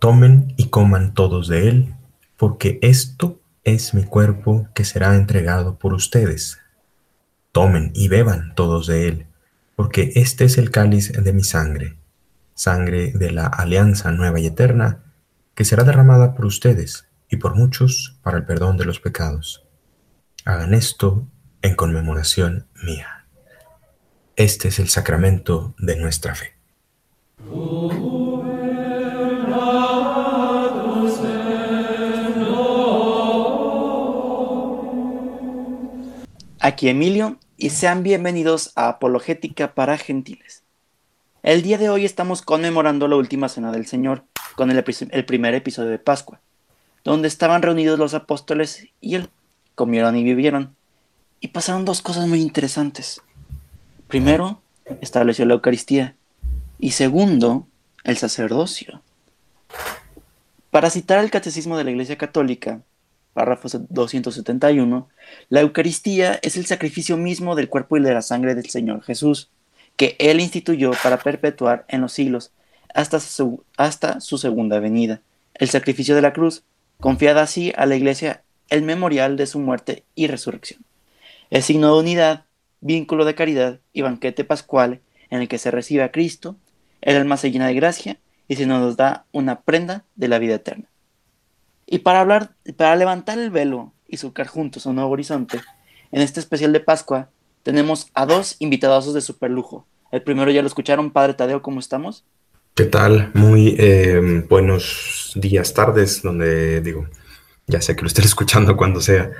[0.00, 1.94] Tomen y coman todos de él,
[2.38, 6.58] porque esto es mi cuerpo que será entregado por ustedes.
[7.52, 9.26] Tomen y beban todos de él,
[9.76, 11.98] porque este es el cáliz de mi sangre,
[12.54, 15.04] sangre de la alianza nueva y eterna,
[15.54, 19.66] que será derramada por ustedes y por muchos para el perdón de los pecados.
[20.46, 21.28] Hagan esto
[21.60, 23.26] en conmemoración mía.
[24.34, 26.54] Este es el sacramento de nuestra fe.
[36.62, 40.62] Aquí Emilio y sean bienvenidos a Apologética para Gentiles.
[41.42, 44.24] El día de hoy estamos conmemorando la última cena del Señor
[44.56, 46.42] con el, el primer episodio de Pascua,
[47.02, 49.30] donde estaban reunidos los apóstoles y él,
[49.74, 50.76] comieron y vivieron,
[51.40, 53.22] y pasaron dos cosas muy interesantes.
[54.06, 54.60] Primero,
[55.00, 56.14] estableció la Eucaristía,
[56.78, 57.68] y segundo,
[58.04, 59.00] el sacerdocio.
[60.70, 62.82] Para citar el Catecismo de la Iglesia Católica,
[63.32, 65.08] párrafo 271,
[65.48, 69.50] la Eucaristía es el sacrificio mismo del cuerpo y de la sangre del Señor Jesús,
[69.96, 72.52] que Él instituyó para perpetuar en los siglos
[72.94, 75.20] hasta su, hasta su segunda venida.
[75.54, 76.64] El sacrificio de la cruz,
[76.98, 80.84] confiada así a la Iglesia el memorial de su muerte y resurrección.
[81.50, 82.44] Es signo de unidad,
[82.80, 86.56] vínculo de caridad y banquete pascual en el que se recibe a Cristo,
[87.00, 90.56] el alma se llena de gracia y se nos da una prenda de la vida
[90.56, 90.89] eterna.
[91.92, 95.60] Y para hablar, para levantar el velo y surcar juntos un nuevo horizonte,
[96.12, 97.30] en este especial de Pascua
[97.64, 99.88] tenemos a dos invitados de super lujo.
[100.12, 102.24] El primero ya lo escucharon, Padre Tadeo, ¿cómo estamos?
[102.76, 103.32] ¿Qué tal?
[103.34, 107.08] Muy eh, buenos días, tardes, donde digo,
[107.66, 109.32] ya sé que lo estén escuchando cuando sea,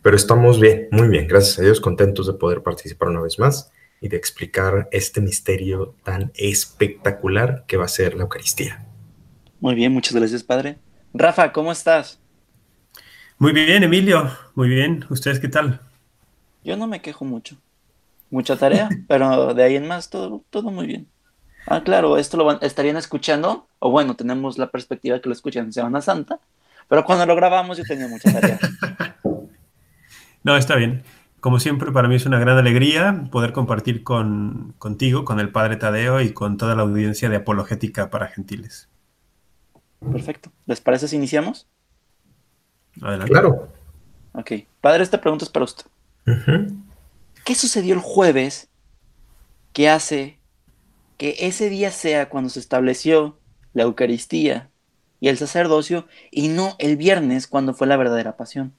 [0.00, 3.70] pero estamos bien, muy bien, gracias a Dios, contentos de poder participar una vez más
[4.00, 8.86] y de explicar este misterio tan espectacular que va a ser la Eucaristía.
[9.60, 10.78] Muy bien, muchas gracias, Padre.
[11.14, 12.20] Rafa, ¿cómo estás?
[13.38, 14.30] Muy bien, Emilio.
[14.54, 15.04] Muy bien.
[15.08, 15.80] ¿Ustedes qué tal?
[16.64, 17.56] Yo no me quejo mucho.
[18.30, 21.08] Mucha tarea, pero de ahí en más todo, todo muy bien.
[21.66, 25.72] Ah, claro, esto lo estarían escuchando, o bueno, tenemos la perspectiva que lo escuchan en
[25.72, 26.40] Semana Santa,
[26.88, 28.58] pero cuando lo grabamos yo tenía mucha tarea.
[30.42, 31.02] no, está bien.
[31.40, 35.76] Como siempre, para mí es una gran alegría poder compartir con, contigo, con el Padre
[35.76, 38.88] Tadeo y con toda la audiencia de Apologética para Gentiles.
[40.00, 40.52] Perfecto.
[40.66, 41.66] ¿Les parece si iniciamos?
[43.00, 43.30] Adelante.
[43.32, 43.72] Claro.
[44.32, 44.52] Ok.
[44.80, 45.84] Padre, esta pregunta es para usted.
[47.44, 48.68] ¿Qué sucedió el jueves
[49.72, 50.38] que hace
[51.16, 53.38] que ese día sea cuando se estableció
[53.72, 54.70] la Eucaristía
[55.20, 58.74] y el sacerdocio y no el viernes cuando fue la verdadera pasión?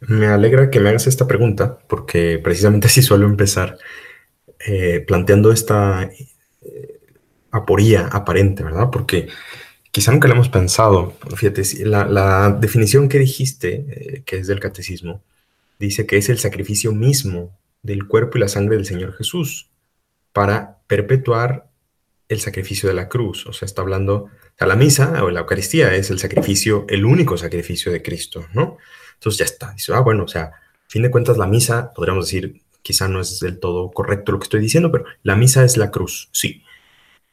[0.00, 3.78] Me alegra que me hagas esta pregunta porque precisamente así suelo empezar
[4.66, 6.10] eh, planteando esta
[6.62, 7.00] eh,
[7.50, 8.88] aporía aparente, ¿verdad?
[8.90, 9.28] Porque
[9.90, 11.14] quizá nunca lo hemos pensado.
[11.36, 15.22] Fíjate, la, definición que dijiste, eh, que es del catecismo,
[15.78, 19.70] dice que es el sacrificio mismo del cuerpo y la sangre del Señor Jesús
[20.32, 21.70] para perpetuar
[22.28, 23.46] el sacrificio de la cruz.
[23.46, 27.04] O sea, está hablando, o sea, la misa o la Eucaristía es el sacrificio, el
[27.04, 28.78] único sacrificio de Cristo, ¿no?
[29.14, 29.72] Entonces ya está.
[29.72, 30.52] Dice, ah, bueno, o sea, a
[30.88, 34.44] fin de cuentas la misa, podríamos decir, quizá no es del todo correcto lo que
[34.44, 36.62] estoy diciendo, pero la misa es la cruz, sí.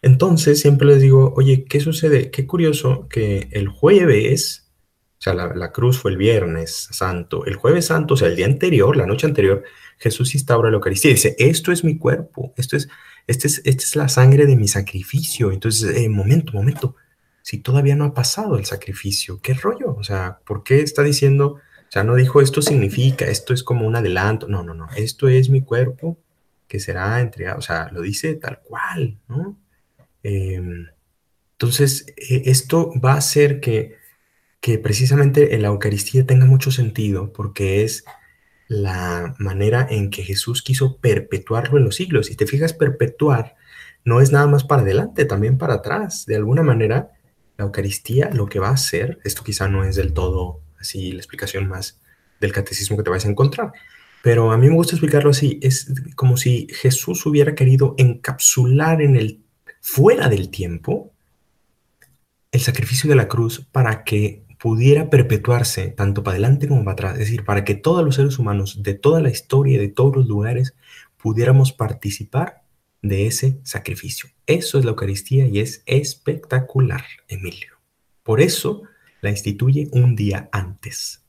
[0.01, 2.29] Entonces siempre les digo, oye, ¿qué sucede?
[2.31, 4.71] Qué curioso que el jueves,
[5.19, 8.45] o sea, la, cruz fue el viernes santo, el jueves santo, o sea, el día
[8.45, 9.63] anterior, la noche anterior,
[9.97, 12.87] Jesús instaura la Eucaristía y dice, esto es mi cuerpo, esto es,
[13.25, 15.51] este es, esta es la sangre de mi sacrificio.
[15.51, 16.95] Entonces, eh, momento, momento,
[17.41, 19.95] si todavía no ha pasado el sacrificio, ¿qué rollo?
[19.95, 23.87] O sea, ¿por qué está diciendo, o sea, no dijo esto significa, esto es como
[23.87, 26.19] un adelanto, no, no, no, esto es mi cuerpo
[26.67, 29.57] que será entregado, o sea, lo dice tal cual, ¿no?
[30.23, 30.87] Em,
[31.53, 33.95] entonces, e, esto va a hacer que,
[34.59, 38.05] que precisamente la Eucaristía tenga mucho sentido porque es
[38.67, 42.29] la manera en que Jesús quiso perpetuarlo en los siglos.
[42.31, 43.55] Y te fijas, perpetuar
[44.03, 46.25] no es nada más para adelante, también para atrás.
[46.25, 47.11] De alguna manera,
[47.57, 51.17] la Eucaristía lo que va a hacer, esto quizá no es del todo así la
[51.17, 51.99] explicación más
[52.39, 53.71] del catecismo que te vas a encontrar,
[54.21, 59.15] pero a mí me gusta explicarlo así, es como si Jesús hubiera querido encapsular en
[59.15, 59.41] el
[59.81, 61.13] fuera del tiempo
[62.51, 67.13] el sacrificio de la cruz para que pudiera perpetuarse tanto para adelante como para atrás,
[67.13, 70.27] es decir, para que todos los seres humanos de toda la historia, de todos los
[70.27, 70.73] lugares,
[71.17, 72.63] pudiéramos participar
[73.01, 74.29] de ese sacrificio.
[74.47, 77.73] Eso es la Eucaristía y es espectacular, Emilio.
[78.23, 78.83] Por eso
[79.21, 81.23] la instituye un día antes.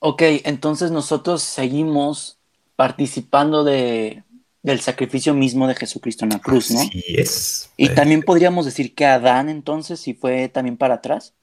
[0.00, 2.38] Ok, entonces nosotros seguimos
[2.76, 4.22] participando de,
[4.64, 6.80] del sacrificio mismo de Jesucristo en la cruz, ¿no?
[6.80, 7.70] Sí es.
[7.76, 11.34] Y también podríamos decir que Adán entonces sí fue también para atrás.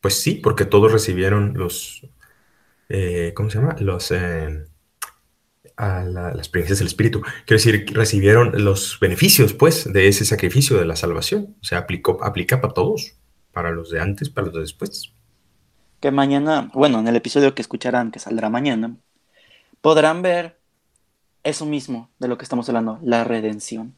[0.00, 2.06] Pues sí, porque todos recibieron los,
[2.88, 3.74] eh, ¿cómo se llama?
[3.80, 4.64] Los, eh,
[5.76, 7.20] a la- las presencias del Espíritu.
[7.46, 11.56] Quiero decir, recibieron los beneficios, pues, de ese sacrificio de la salvación.
[11.60, 13.16] O sea, aplicó, aplica para todos,
[13.52, 15.12] para los de antes, para los de después.
[15.98, 18.96] Que mañana, bueno, en el episodio que escucharán, que saldrá mañana,
[19.80, 20.61] podrán ver
[21.44, 23.94] eso mismo de lo que estamos hablando, la redención.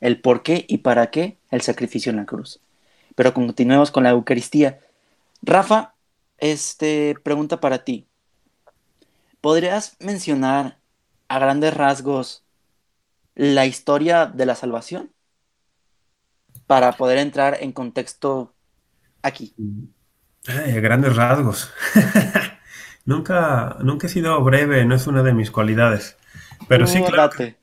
[0.00, 2.60] El por qué y para qué el sacrificio en la cruz.
[3.14, 4.80] Pero continuemos con la Eucaristía.
[5.42, 5.94] Rafa,
[6.38, 8.06] este, pregunta para ti.
[9.40, 10.78] ¿Podrías mencionar
[11.28, 12.42] a grandes rasgos
[13.34, 15.10] la historia de la salvación?
[16.66, 18.52] Para poder entrar en contexto
[19.22, 19.54] aquí.
[20.46, 21.70] A grandes rasgos.
[23.08, 26.16] nunca, nunca he sido breve, no es una de mis cualidades.
[26.68, 27.56] Pero sí, claro que,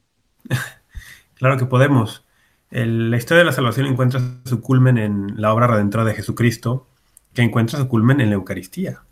[1.35, 2.25] claro que podemos.
[2.71, 6.87] El- la historia de la salvación encuentra su culmen en la obra redentora de Jesucristo,
[7.33, 9.03] que encuentra su culmen en la Eucaristía,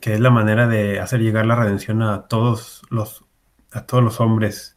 [0.00, 3.24] que es la manera de hacer llegar la redención a todos los,
[3.72, 4.76] a todos los hombres.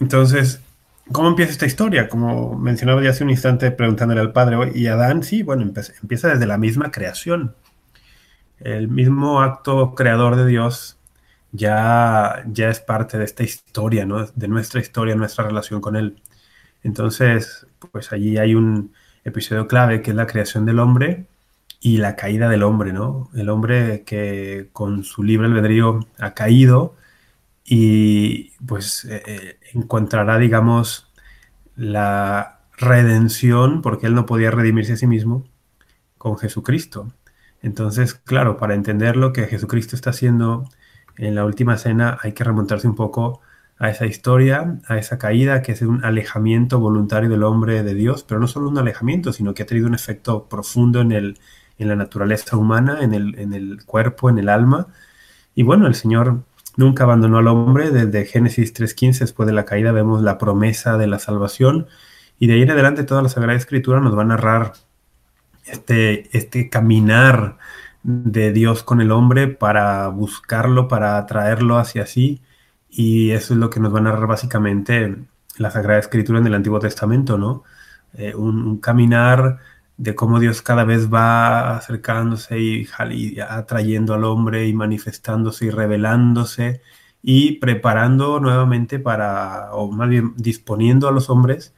[0.00, 0.60] Entonces,
[1.12, 2.08] ¿cómo empieza esta historia?
[2.08, 5.62] Como mencionaba ya hace un instante preguntándole al Padre, "Oye, y Adán, sí, bueno,
[6.02, 7.54] empieza desde la misma creación.
[8.60, 10.98] El mismo acto creador de Dios
[11.52, 14.26] ya, ya es parte de esta historia, ¿no?
[14.26, 16.22] De nuestra historia, nuestra relación con Él.
[16.82, 18.92] Entonces, pues allí hay un
[19.24, 21.26] episodio clave que es la creación del hombre
[21.80, 23.30] y la caída del hombre, ¿no?
[23.34, 26.96] El hombre que con su libre albedrío ha caído
[27.64, 31.12] y pues eh, eh, encontrará, digamos,
[31.76, 35.44] la redención, porque él no podía redimirse a sí mismo,
[36.18, 37.12] con Jesucristo.
[37.62, 40.64] Entonces, claro, para entender lo que Jesucristo está haciendo
[41.16, 43.40] en la última cena, hay que remontarse un poco
[43.78, 48.24] a esa historia, a esa caída, que es un alejamiento voluntario del hombre de Dios,
[48.24, 51.38] pero no solo un alejamiento, sino que ha tenido un efecto profundo en, el,
[51.78, 54.88] en la naturaleza humana, en el, en el cuerpo, en el alma.
[55.54, 56.42] Y bueno, el Señor
[56.76, 57.90] nunca abandonó al hombre.
[57.90, 61.86] Desde Génesis 3.15, después de la caída, vemos la promesa de la salvación.
[62.38, 64.72] Y de ahí en adelante toda la Sagrada Escritura nos va a narrar
[65.70, 67.58] este, este caminar
[68.02, 72.42] de Dios con el hombre para buscarlo, para atraerlo hacia sí.
[72.90, 75.16] Y eso es lo que nos va a narrar básicamente
[75.58, 77.64] la Sagrada Escritura en el Antiguo Testamento, ¿no?
[78.14, 79.58] Eh, un, caminar
[79.96, 85.70] de cómo Dios cada vez va acercándose y, y atrayendo al hombre y manifestándose y
[85.70, 86.82] revelándose
[87.22, 91.74] y preparando nuevamente para, o más bien disponiendo a los hombres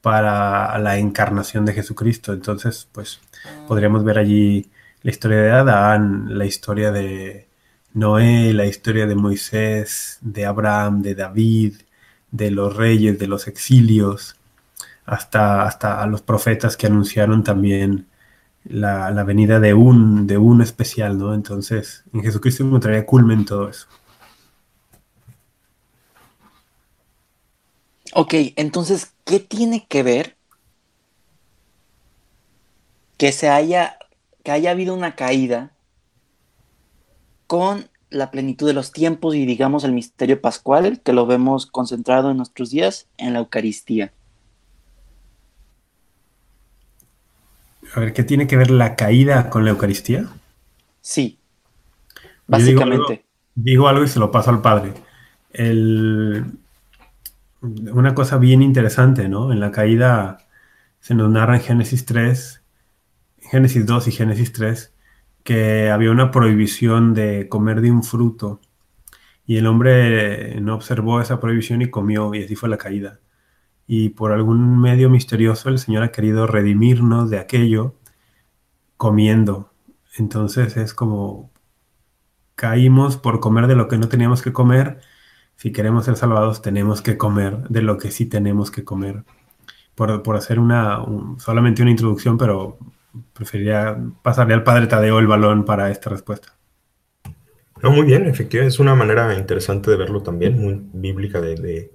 [0.00, 2.32] para la encarnación de Jesucristo.
[2.32, 3.20] Entonces, pues
[3.68, 4.70] podríamos ver allí
[5.02, 7.48] la historia de Adán, la historia de
[7.92, 11.74] Noé, la historia de Moisés, de Abraham, de David,
[12.30, 14.36] de los reyes, de los exilios,
[15.06, 18.06] hasta, hasta a los profetas que anunciaron también
[18.64, 21.34] la, la venida de un, de un especial, ¿no?
[21.34, 23.86] Entonces, en Jesucristo encontraría culmen todo eso.
[28.14, 30.33] Ok, entonces, ¿qué tiene que ver
[33.16, 33.98] que se haya,
[34.42, 35.70] que haya habido una caída
[37.46, 42.30] con la plenitud de los tiempos y digamos el misterio pascual que lo vemos concentrado
[42.30, 44.12] en nuestros días en la Eucaristía?
[47.94, 50.26] A ver, ¿qué tiene que ver la caída con la Eucaristía?
[51.00, 51.38] Sí,
[52.48, 53.24] Yo digo algo- básicamente.
[53.54, 54.94] Digo algo y se lo paso al padre.
[55.52, 56.44] El-
[57.62, 59.52] una cosa bien interesante, ¿no?
[59.52, 60.38] En la caída
[61.00, 62.60] se nos narra en Génesis 3,
[63.50, 64.94] Génesis 2 y Génesis 3,
[65.44, 68.60] que había una prohibición de comer de un fruto.
[69.46, 73.20] Y el hombre no observó esa prohibición y comió, y así fue la caída.
[73.86, 77.96] Y por algún medio misterioso el Señor ha querido redimirnos de aquello
[78.96, 79.72] comiendo.
[80.18, 81.50] Entonces es como
[82.54, 85.00] caímos por comer de lo que no teníamos que comer.
[85.56, 89.24] Si queremos ser salvados, tenemos que comer de lo que sí tenemos que comer.
[89.94, 92.78] Por, por hacer una, un- solamente una introducción, pero
[93.32, 96.54] preferiría pasarle al padre Tadeo el balón para esta respuesta.
[97.82, 101.90] No, muy bien, efectivamente, es una manera interesante de verlo también, muy bíblica de, de-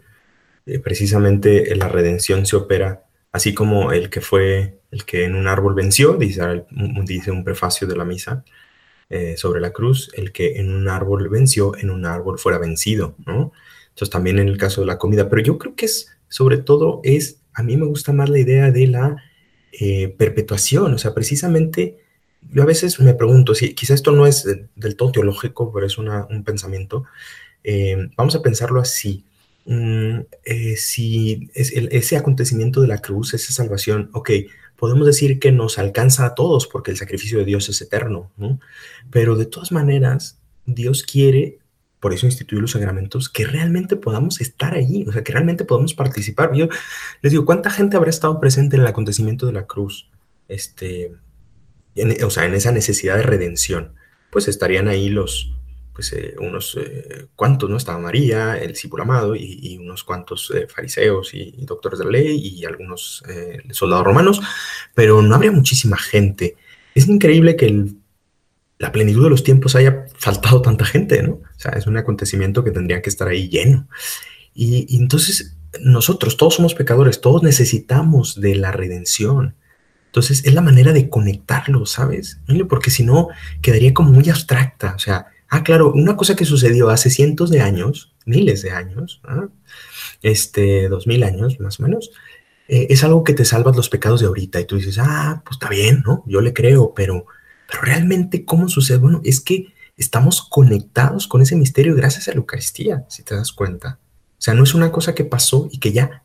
[0.65, 5.47] de precisamente la redención se opera así como el que fue, el que en un
[5.47, 6.41] árbol venció, dice,
[7.31, 8.43] un prefacio de la misa
[9.09, 13.15] eh, sobre la cruz, el que en un árbol venció, en un árbol fuera vencido,
[13.25, 13.51] ¿no?
[13.89, 17.01] Entonces también en el caso de la comida, pero yo creo que es, sobre todo,
[17.03, 19.17] es, a mí me gusta más la idea de la
[19.71, 21.97] eh, perpetuación, o sea, precisamente
[22.51, 25.97] yo a veces me pregunto, si quizá esto no es del todo teológico, pero es
[25.97, 27.03] un pensamiento,
[27.63, 29.25] eh, vamos a pensarlo así.
[29.65, 34.31] mm, eh, si es ese acontecimiento de la cruz, esa salvación, ok,
[34.77, 38.59] podemos decir que nos alcanza a todos porque el sacrificio de Dios es eterno, ¿no?
[39.11, 41.59] Pero de todas maneras, Dios quiere,
[41.99, 45.93] por eso instituyó los sacramentos, que realmente podamos estar allí, o sea, que realmente podamos
[45.93, 46.53] participar.
[46.53, 46.69] Yo
[47.21, 50.09] les digo, ¿cuánta gente habrá estado presente en el acontecimiento de la cruz?
[50.47, 51.13] Este,
[52.23, 53.93] o sea, en esa necesidad de redención,
[54.31, 55.53] pues estarían ahí los,
[55.93, 57.75] pues eh, unos eh, cuantos, ¿no?
[57.75, 62.37] Estaba María, el discípulo amado, y, unos cuantos eh, fariseos y, doctores de la ley
[62.37, 63.23] y algunos
[63.71, 64.41] soldados romanos,
[64.95, 66.55] pero no habría muchísima gente.
[66.95, 67.85] Es increíble que
[68.79, 71.33] la plenitud de los tiempos haya faltado tanta gente, ¿no?
[71.33, 73.87] O sea, es un acontecimiento que tendría que estar ahí lleno.
[74.53, 79.55] y entonces nosotros, todos somos pecadores, todos necesitamos de la redención.
[80.07, 82.39] Entonces es la manera de conectarlo, ¿sabes?
[82.67, 83.27] Porque si no,
[83.61, 84.95] quedaría como muy abstracta.
[84.95, 89.21] O sea, ah, claro, una cosa que sucedió hace cientos de años, miles de años,
[90.23, 92.11] este, dos mil años más o menos,
[92.67, 94.59] eh, es algo que te salvas los pecados de ahorita.
[94.59, 96.23] Y tú dices, ah, pues está bien, ¿no?
[96.25, 97.27] Yo le creo, pero,
[97.69, 98.97] pero realmente, ¿cómo sucede?
[98.97, 103.51] Bueno, es que estamos conectados con ese misterio gracias a la Eucaristía, si te das
[103.51, 103.99] cuenta.
[104.39, 106.23] O sea, no es una cosa que pasó y que ya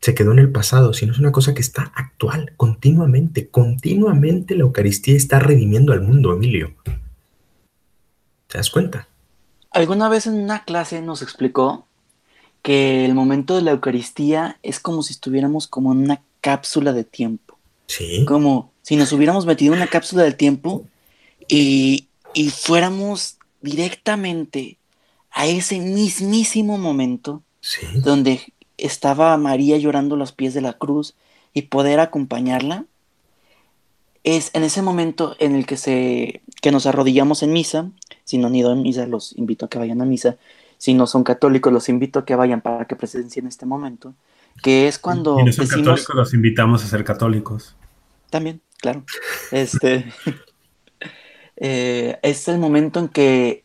[0.00, 4.62] se quedó en el pasado, sino es una cosa que está actual, continuamente, continuamente la
[4.62, 6.72] Eucaristía está redimiendo al mundo, Emilio.
[8.46, 9.08] ¿Te das cuenta?
[9.72, 11.86] Alguna vez en una clase nos explicó
[12.62, 17.04] que el momento de la Eucaristía es como si estuviéramos como en una cápsula de
[17.04, 17.58] tiempo.
[17.86, 18.24] Sí.
[18.24, 20.86] Como si nos hubiéramos metido en una cápsula del tiempo
[21.48, 24.78] y, y fuéramos directamente
[25.30, 27.86] a ese mismísimo momento sí.
[28.02, 31.14] donde estaba María llorando los pies de la cruz
[31.52, 32.84] y poder acompañarla,
[34.24, 37.90] es en ese momento en el que, se, que nos arrodillamos en misa,
[38.24, 40.36] si no han ido a misa, los invito a que vayan a misa,
[40.78, 44.14] si no son católicos, los invito a que vayan para que presencien este momento,
[44.62, 45.38] que es cuando...
[45.38, 47.76] Si no son católicos, los invitamos a ser católicos.
[48.30, 49.04] También, claro.
[49.50, 50.12] Este,
[51.56, 53.64] eh, es el momento en que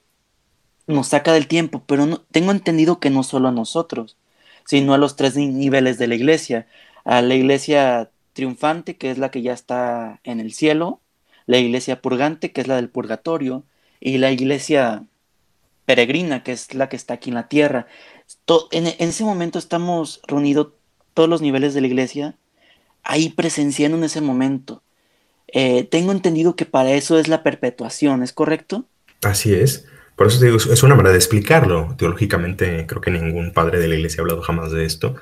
[0.88, 4.18] nos saca del tiempo, pero no, tengo entendido que no solo a nosotros,
[4.66, 6.68] sino a los tres niveles de la iglesia.
[7.04, 11.02] A la iglesia triunfante, que es la que ya está en el cielo,
[11.46, 13.64] la iglesia purgante, que es la del purgatorio,
[14.00, 15.06] y la iglesia
[15.86, 17.88] peregrina, que es la que está aquí en la tierra.
[18.72, 20.70] En, ese momento estamos reunidos
[21.14, 22.38] todos los niveles de la iglesia,
[23.04, 24.84] ahí presenciando en ese momento.
[25.58, 28.90] Eh, tengo entendido que para eso es la perpetuación, ¿es correcto?
[29.24, 29.86] Así es.
[30.18, 31.96] Por eso te digo, es una manera de explicarlo.
[31.98, 35.16] Teológicamente, creo que ningún padre de la iglesia ha hablado jamás de esto.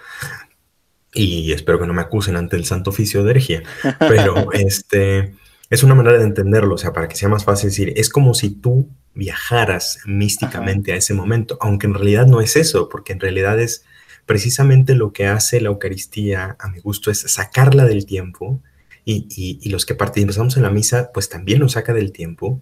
[1.14, 3.64] Y espero que no me acusen ante el santo oficio de herejía.
[4.00, 5.36] Pero este,
[5.70, 8.34] es una manera de entenderlo, o sea, para que sea más fácil decir, es como
[8.34, 13.20] si tú viajaras místicamente a ese momento, aunque en realidad no es eso, porque en
[13.20, 13.86] realidad es
[14.26, 18.64] precisamente lo que hace la Eucaristía, a mi gusto, es sacarla del tiempo.
[19.06, 19.28] Y,
[19.62, 22.62] y los que participamos en la misa, pues también nos saca del tiempo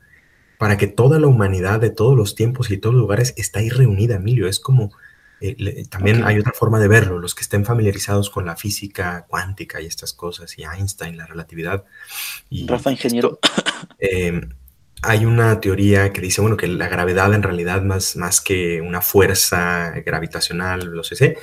[0.61, 3.69] para que toda la humanidad de todos los tiempos y todos los lugares está ahí
[3.69, 4.47] reunida, Emilio.
[4.47, 4.91] Es como,
[5.39, 9.81] eh, también hay otra forma de verlo, los que estén familiarizados con la física cuántica
[9.81, 11.83] y estas cosas, y Einstein, la relatividad.
[12.51, 13.39] Y Rafa, ingeniero.
[13.97, 14.49] Em,
[15.01, 19.01] hay una teoría que dice, bueno, que la gravedad en realidad más, más que una
[19.01, 21.37] fuerza gravitacional, lo sé,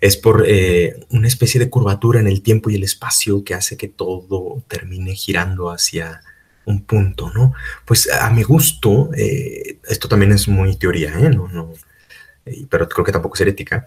[0.00, 3.76] es por eh, una especie de curvatura en el tiempo y el espacio que hace
[3.76, 6.22] que todo termine girando hacia
[6.68, 7.54] un punto, ¿no?
[7.86, 11.30] Pues a mi gusto, eh, esto también es muy teoría, ¿eh?
[11.30, 11.72] No, no,
[12.44, 13.86] eh, pero creo que tampoco es herética.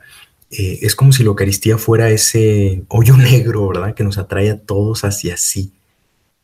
[0.49, 3.93] Eh, es como si la Eucaristía fuera ese hoyo negro, ¿verdad?
[3.93, 5.73] Que nos atrae a todos hacia sí.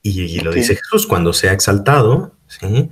[0.04, 2.90] Y, lo dice Jesús, cuando sea exaltado, ¿sí?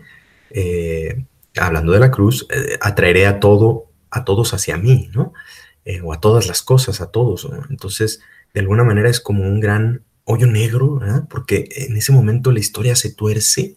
[1.55, 2.45] hablando de la cruz,
[2.81, 5.31] atraeré a todo, a todos hacia mí, ¿no?
[6.03, 7.47] O a todas las cosas, a todos.
[7.69, 8.21] Entonces,
[8.53, 10.99] de alguna manera es como un gran hoyo negro,
[11.29, 13.75] porque en ese momento la historia se tuerce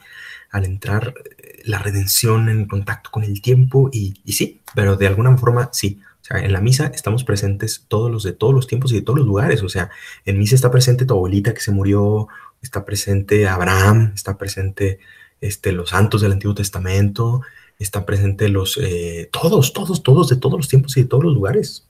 [0.51, 5.37] al entrar eh, la redención en contacto con el tiempo y, sí, pero de alguna
[5.37, 6.01] forma sí.
[6.23, 9.03] O sea, en la misa estamos presentes todos los de todos los tiempos y de
[9.03, 9.63] todos los lugares.
[9.63, 9.91] O sea,
[10.25, 12.29] en misa está presente tu abuelita que se murió,
[12.63, 14.99] está presente Abraham, está presente
[15.41, 17.43] este, los santos del Antiguo Testamento,
[17.79, 21.35] está presente los, eh, todos, todos, todos, de todos los tiempos y de todos los
[21.35, 21.88] lugares.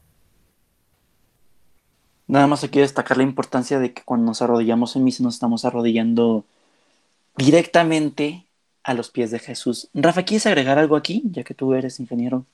[2.28, 5.64] Nada más aquí destacar la importancia de que cuando nos arrodillamos en misa nos estamos
[5.64, 6.44] arrodillando
[7.36, 8.44] directamente
[8.84, 9.88] a los pies de Jesús.
[9.94, 11.22] Rafa, ¿quieres agregar algo aquí?
[11.24, 12.44] Ya que tú eres ingeniero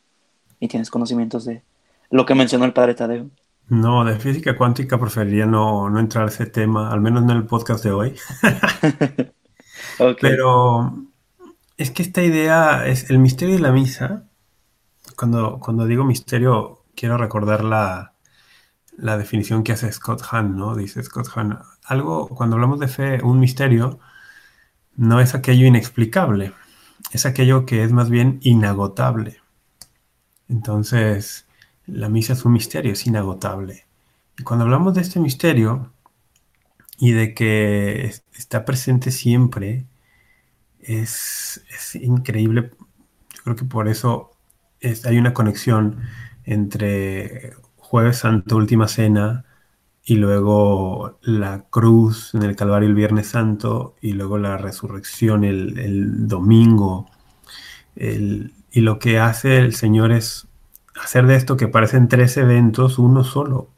[0.60, 1.62] y tienes conocimientos de
[2.10, 3.30] lo que mencionó el padre Tadeo.
[3.68, 7.82] No, de física cuántica preferiría no, entrar a ese tema, al menos en el podcast
[7.82, 8.14] de hoy.
[10.20, 10.94] Pero
[11.76, 14.28] es que esta idea es el misterio de la misa.
[15.16, 18.13] Cuando, cuando digo misterio, quiero recordar la,
[18.96, 20.74] la definición que hace Scott Hahn, ¿no?
[20.76, 23.98] Dice Scott Hahn, algo, cuando hablamos de fe, un misterio
[24.96, 26.52] no es aquello inexplicable,
[27.12, 29.40] es aquello que es más bien inagotable.
[30.48, 31.46] Entonces,
[31.86, 33.86] la misa es un misterio, es inagotable.
[34.38, 35.92] Y cuando hablamos de este misterio
[36.98, 39.86] y de que está presente siempre,
[40.80, 41.62] es,
[41.94, 42.70] increíble.
[43.34, 44.32] Yo creo que por eso
[45.04, 46.00] hay una conexión
[46.44, 47.54] entre
[47.94, 49.44] Jueves Santo, Última Cena,
[50.02, 56.26] y luego la cruz en el Calvario el Viernes Santo, y luego la resurrección el,
[56.26, 57.08] domingo.
[57.94, 60.48] y lo que hace el Señor es
[61.00, 63.68] hacer de esto que parecen tres eventos uno solo.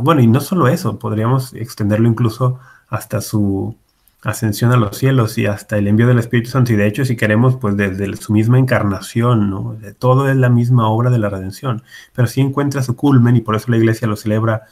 [0.00, 3.76] bueno, y no solo eso, podríamos extenderlo incluso hasta su
[4.24, 6.72] ascensión a los cielos y hasta el envío del Espíritu Santo.
[6.72, 9.76] Y de hecho, si queremos, pues desde su misma encarnación, ¿no?
[9.98, 11.82] todo es la misma obra de la redención.
[12.14, 14.62] Pero sí encuentra su culmen y por eso la iglesia lo celebra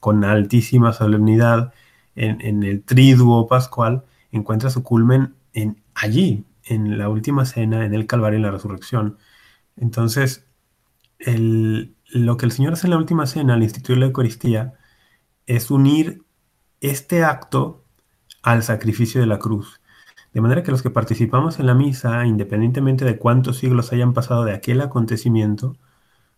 [0.00, 1.72] con altísima solemnidad
[2.16, 8.06] en, el triduo pascual, encuentra su culmen en allí, en la última cena, en el
[8.06, 9.18] Calvario, en la resurrección.
[9.76, 10.46] Entonces,
[11.18, 14.74] lo que el Señor hace en la última cena, al instituir la Eucaristía,
[15.46, 16.22] es unir
[16.80, 17.85] este acto
[18.46, 19.80] al sacrificio de la cruz.
[20.32, 24.44] De manera que los que participamos en la misa, independientemente de cuántos siglos hayan pasado
[24.44, 25.76] de aquel acontecimiento,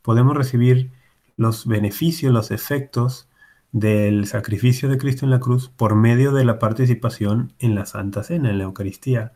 [0.01, 0.91] podemos recibir
[1.37, 3.29] los beneficios, los efectos
[3.73, 8.23] del sacrificio de Cristo en la cruz por medio de la participación en la Santa
[8.23, 9.35] Cena, en la Eucaristía.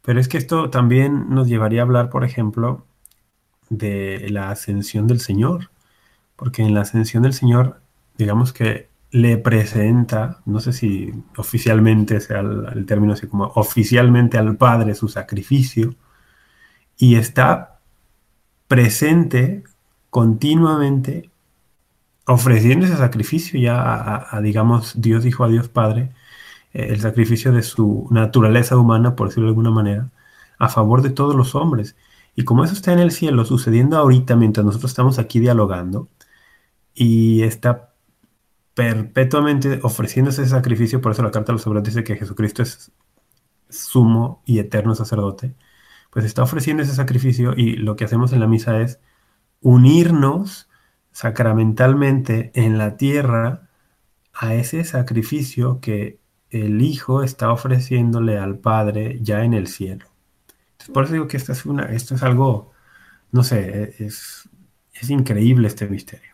[0.00, 2.86] Pero es que esto también nos llevaría a hablar, por ejemplo,
[3.68, 5.70] de la ascensión del Señor,
[6.34, 7.82] porque en la ascensión del Señor,
[8.16, 14.56] digamos que le presenta, no sé si oficialmente sea el, término así como oficialmente al
[14.56, 15.94] Padre su sacrificio,
[16.98, 17.80] y está
[18.68, 19.64] presente
[20.10, 21.30] continuamente
[22.26, 26.12] ofreciendo ese sacrificio ya a, digamos, Dios dijo a Dios Padre,
[26.72, 30.10] eh, el sacrificio de su naturaleza humana, por decirlo de alguna manera,
[30.58, 31.96] a favor de todos los hombres.
[32.34, 36.08] Y como eso está en el cielo, sucediendo ahorita mientras nosotros estamos aquí dialogando,
[36.94, 37.92] y está
[38.76, 42.92] perpetuamente ofreciéndose ese sacrificio, por eso la carta de los hebreos dice que Jesucristo es
[43.70, 45.54] sumo y eterno sacerdote,
[46.10, 49.00] pues está ofreciendo ese sacrificio y lo que hacemos en la misa es
[49.62, 50.68] unirnos
[51.10, 53.70] sacramentalmente en la tierra
[54.34, 60.06] a ese sacrificio que el Hijo está ofreciéndole al Padre ya en el cielo.
[60.92, 62.72] por eso digo que esto es, una, esto es algo,
[63.32, 64.50] no sé, es,
[64.92, 66.25] es increíble este misterio.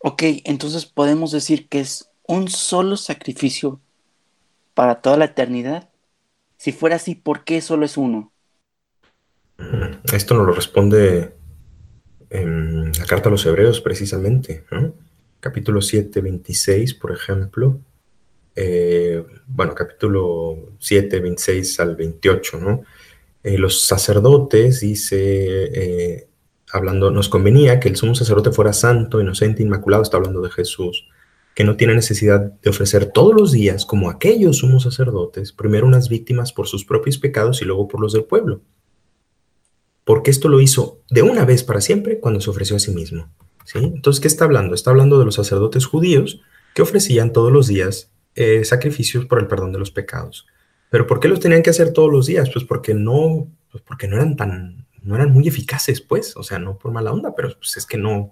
[0.00, 3.80] Ok, entonces podemos decir que es un solo sacrificio
[4.74, 5.88] para toda la eternidad.
[6.56, 8.32] Si fuera así, ¿por qué solo es uno?
[10.12, 11.34] Esto nos lo responde
[12.30, 14.64] en la carta a los hebreos precisamente,
[15.40, 17.80] capítulo 7, 26, por ejemplo.
[18.54, 22.82] Eh, bueno, capítulo 7, 26 al 28, ¿no?
[23.42, 26.27] Eh, los sacerdotes, dice, eh,
[26.72, 31.08] hablando, nos convenía que el sumo sacerdote fuera santo, inocente, inmaculado, está hablando de Jesús,
[31.54, 36.08] que no tiene necesidad de ofrecer todos los días, como aquellos sumos sacerdotes, primero unas
[36.08, 38.60] víctimas por sus propios pecados y luego por los del pueblo.
[40.04, 43.28] Porque esto lo hizo de una vez para siempre cuando se ofreció a sí mismo.
[43.64, 43.78] ¿sí?
[43.78, 44.74] Entonces, ¿qué está hablando?
[44.74, 46.40] Está hablando de los sacerdotes judíos
[46.74, 50.46] que ofrecían todos los días eh, sacrificios por el perdón de los pecados.
[50.90, 52.48] ¿Pero por qué los tenían que hacer todos los días?
[52.50, 56.58] Pues porque no, pues porque no eran tan no eran muy eficaces, pues, o sea,
[56.58, 58.30] no por mala onda, pero pues es que no,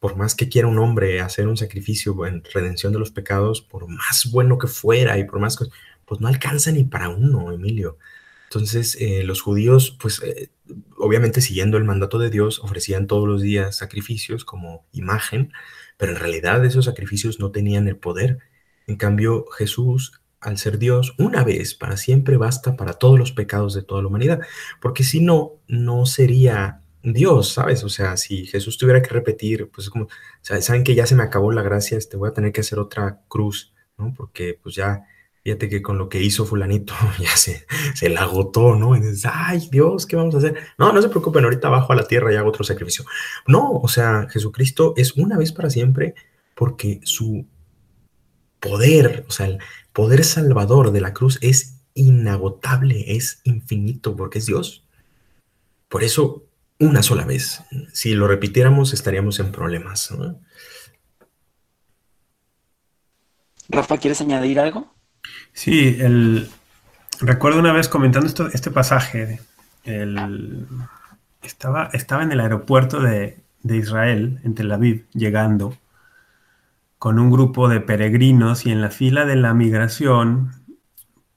[0.00, 3.86] por más que quiera un hombre hacer un sacrificio en redención de los pecados, por
[3.86, 5.74] más bueno que fuera y por más cosas,
[6.06, 7.98] pues no alcanza ni para uno, Emilio.
[8.44, 10.50] Entonces, eh, los judíos, pues, eh,
[10.96, 15.52] obviamente siguiendo el mandato de Dios, ofrecían todos los días sacrificios como imagen,
[15.98, 18.38] pero en realidad esos sacrificios no tenían el poder.
[18.86, 23.74] En cambio, Jesús al ser Dios, una vez para siempre basta para todos los pecados
[23.74, 24.40] de toda la humanidad,
[24.80, 27.82] porque si no, no sería Dios, ¿sabes?
[27.82, 30.06] O sea, si Jesús tuviera que repetir, pues es como,
[30.42, 33.22] saben que ya se me acabó la gracia, este, voy a tener que hacer otra
[33.26, 34.14] cruz, ¿no?
[34.16, 35.02] Porque pues ya,
[35.42, 38.94] fíjate que con lo que hizo fulanito ya se, se la agotó, ¿no?
[38.94, 40.56] Y dices, ay Dios, ¿qué vamos a hacer?
[40.78, 43.04] No, no se preocupen, ahorita bajo a la tierra y hago otro sacrificio.
[43.48, 46.14] No, o sea, Jesucristo es una vez para siempre
[46.54, 47.46] porque su
[48.60, 49.58] poder, o sea, el
[49.92, 54.84] poder salvador de la cruz es inagotable, es infinito, porque es Dios.
[55.88, 56.44] Por eso,
[56.78, 57.62] una sola vez.
[57.92, 60.12] Si lo repitiéramos, estaríamos en problemas.
[63.68, 64.94] Rafa, ¿quieres añadir algo?
[65.52, 66.50] Sí, el...
[67.20, 69.40] recuerdo una vez comentando esto, este pasaje,
[69.84, 70.66] el...
[71.42, 75.76] estaba, estaba en el aeropuerto de, de Israel, en Tel Aviv, llegando
[76.98, 80.52] con un grupo de peregrinos y en la fila de la migración,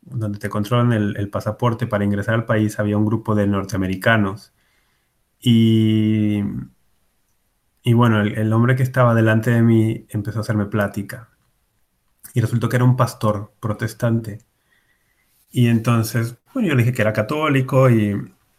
[0.01, 4.53] donde te controlan el, pasaporte para ingresar al país, había un grupo de norteamericanos.
[5.39, 6.43] Y,
[7.83, 11.29] y bueno, el, hombre que estaba delante de mí empezó a hacerme plática.
[12.33, 14.39] Y resultó que era un pastor protestante.
[15.51, 18.15] Y entonces, bueno, yo le dije que era católico y,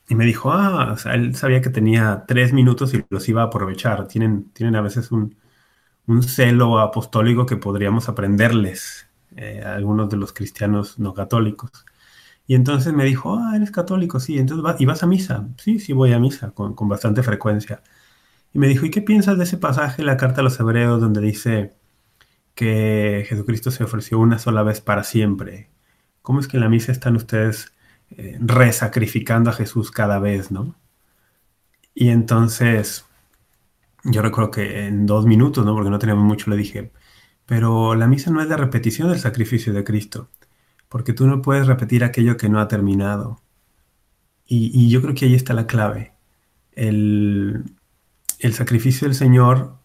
[0.08, 3.46] y me dijo, ah, o él sabía que tenía tres minutos y los iba a
[3.46, 4.08] aprovechar.
[4.08, 5.36] Tienen, tienen a veces un,
[6.10, 11.70] un celo apostólico que podríamos aprenderles eh, a algunos de los cristianos no católicos.
[12.46, 15.48] Y entonces me dijo, ah, eres católico, sí, entonces ¿y vas a misa?
[15.58, 17.82] Sí, sí, voy a misa con, con bastante frecuencia.
[18.52, 21.00] Y me dijo, ¿y qué piensas de ese pasaje en la carta a los hebreos
[21.00, 21.74] donde dice
[22.54, 25.70] que Jesucristo se ofreció una sola vez para siempre?
[26.22, 27.72] ¿Cómo es que en la misa están ustedes
[28.10, 30.74] eh, resacrificando a Jesús cada vez, no?
[31.94, 33.06] Y entonces
[34.04, 35.74] yo recuerdo que en dos minutos, ¿no?
[35.74, 36.92] Porque no teníamos mucho, le dije,
[37.46, 40.30] pero la misa no es la repetición del sacrificio de Cristo,
[40.88, 43.40] porque tú no puedes repetir aquello que no ha terminado.
[44.46, 46.12] Y, yo creo que ahí está la clave.
[46.72, 47.76] El,
[48.40, 49.78] el sacrificio del Señor,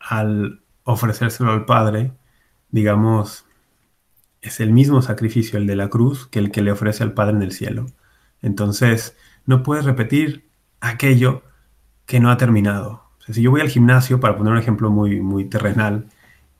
[0.00, 2.12] al ofrecérselo al Padre,
[2.70, 3.46] digamos,
[4.42, 7.36] es el mismo sacrificio, el de la cruz, que el que le ofrece al Padre
[7.36, 7.86] en el cielo.
[8.42, 11.42] Entonces, no puedes repetir aquello
[12.06, 15.46] que no ha terminado si yo voy al gimnasio, para poner un ejemplo muy, muy
[15.46, 16.06] terrenal,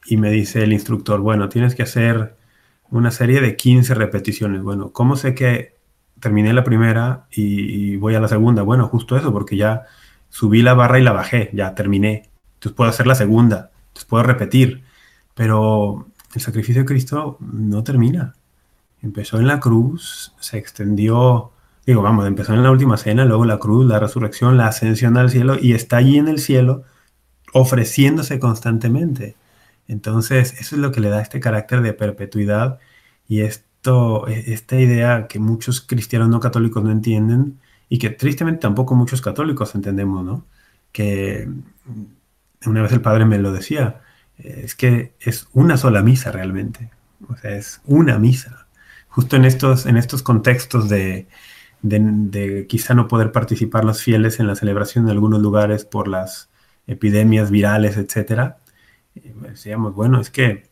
[0.07, 2.37] y me dice el instructor, bueno, tienes que hacer
[2.91, 4.63] una serie de 15 repeticiones.
[4.63, 5.77] Bueno, ¿cómo sé que
[6.21, 8.63] terminé la primera y, voy a la segunda?
[8.63, 9.85] Bueno, justo eso, porque ya
[10.29, 12.31] subí la barra y la bajé, ya terminé.
[12.55, 14.85] Entonces puedo hacer la segunda, entonces puedo repetir.
[15.35, 18.35] Pero el sacrificio de Cristo no termina.
[19.03, 21.54] Empezó en la cruz, se extendió
[21.87, 25.31] Digo, vamos, empezó en la última cena, luego la cruz, la resurrección, la ascensión al
[25.31, 26.85] cielo y está allí en el cielo
[27.53, 29.37] ofreciéndose constantemente.
[29.87, 32.79] Entonces, eso es lo que le da este carácter de perpetuidad
[33.29, 38.61] y esto, e, esta idea que muchos cristianos no católicos no entienden y que tristemente
[38.63, 40.47] tampoco muchos católicos entendemos, ¿no?
[40.93, 41.49] Que
[42.67, 44.01] una vez el padre me lo decía,
[44.39, 46.91] es que es una sola misa realmente,
[47.29, 48.67] o sea, es una misa.
[49.09, 51.29] Justo en estos, en estos contextos de,
[51.85, 56.51] de, quizá no poder participar los fieles en la celebración en algunos lugares por las
[56.87, 58.59] epidemias virales, etcétera,
[59.17, 60.69] eh, decíamos, bueno, es que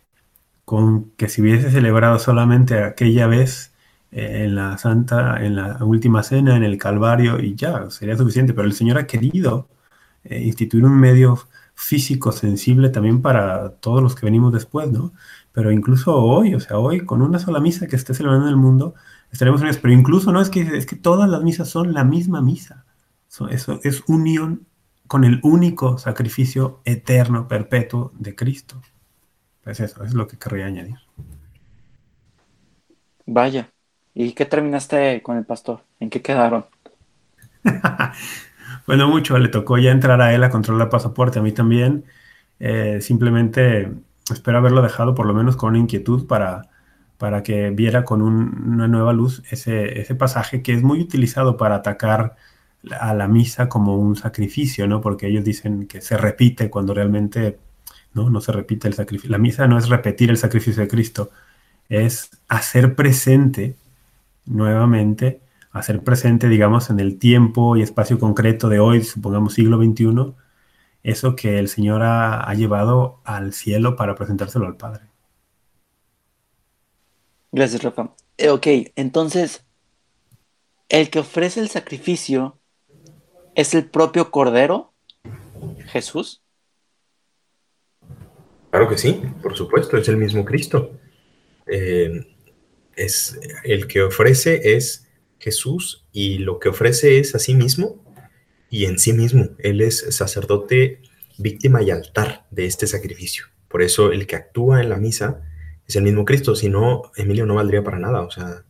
[0.65, 3.75] con que si hubiese celebrado solamente aquella vez
[4.11, 8.55] eh, en la Santa, en la última cena, en el Calvario, y ya, sería suficiente,
[8.55, 9.69] pero el Señor ha querido
[10.25, 11.39] eh, instituir un medio
[11.75, 15.13] físico sensible también para todos los que venimos después, ¿no?
[15.53, 18.57] Pero incluso hoy, o sea, hoy con una sola misa que esté celebrando en el
[18.59, 18.95] mundo,
[19.33, 19.79] estaremos unidos.
[19.79, 22.85] Pero incluso no es que, es que todas las misas son la misma misa.
[23.51, 24.67] Eso, es unión
[25.07, 28.81] con el único sacrificio eterno, perpetuo de Cristo.
[29.65, 30.97] Pues eso, es lo que querría añadir.
[33.27, 33.71] Vaya,
[34.15, 35.81] ¿y qué terminaste con el pastor?
[35.99, 36.67] ¿En qué quedaron?
[38.87, 42.05] bueno, mucho, le tocó ya entrar a él a controlar pasaporte, a mí también.
[42.59, 43.93] Eh, simplemente
[44.31, 46.72] espero haberlo dejado por lo menos con una inquietud para,
[47.19, 52.37] para que viera con una nueva luz ese, pasaje que es muy utilizado para atacar
[53.01, 55.01] a la misa como un sacrificio, ¿no?
[55.01, 57.59] Porque ellos dicen que se repite cuando realmente
[58.15, 59.31] no, se repite el sacrificio.
[59.31, 61.31] La misa no es repetir el sacrificio de Cristo,
[61.89, 63.77] es hacer presente
[64.47, 65.41] nuevamente,
[65.73, 70.35] hacer presente, digamos, en el tiempo y espacio concreto de hoy, supongamos siglo XXI,
[71.05, 75.12] eso que el Señor ha llevado al cielo para presentárselo al Padre.
[77.53, 78.15] Gracias, Rafa.
[78.39, 79.65] Eh, ok, entonces,
[80.89, 82.59] el que ofrece el sacrificio
[83.55, 84.95] es el propio Cordero,
[85.89, 86.43] Jesús.
[88.71, 90.99] Claro que sí, por supuesto, es el mismo Cristo.
[91.67, 92.27] Eh,
[92.97, 95.07] es el que ofrece es
[95.39, 98.03] Jesús y lo que ofrece es a sí mismo
[98.71, 99.51] y en sí mismo.
[99.59, 101.03] Él es sacerdote,
[101.37, 103.45] víctima y altar de este sacrificio.
[103.69, 105.43] Por eso el que actúa en la misa
[105.87, 108.65] es el mismo Cristo, si no, Emilio no valdría para nada, o sea,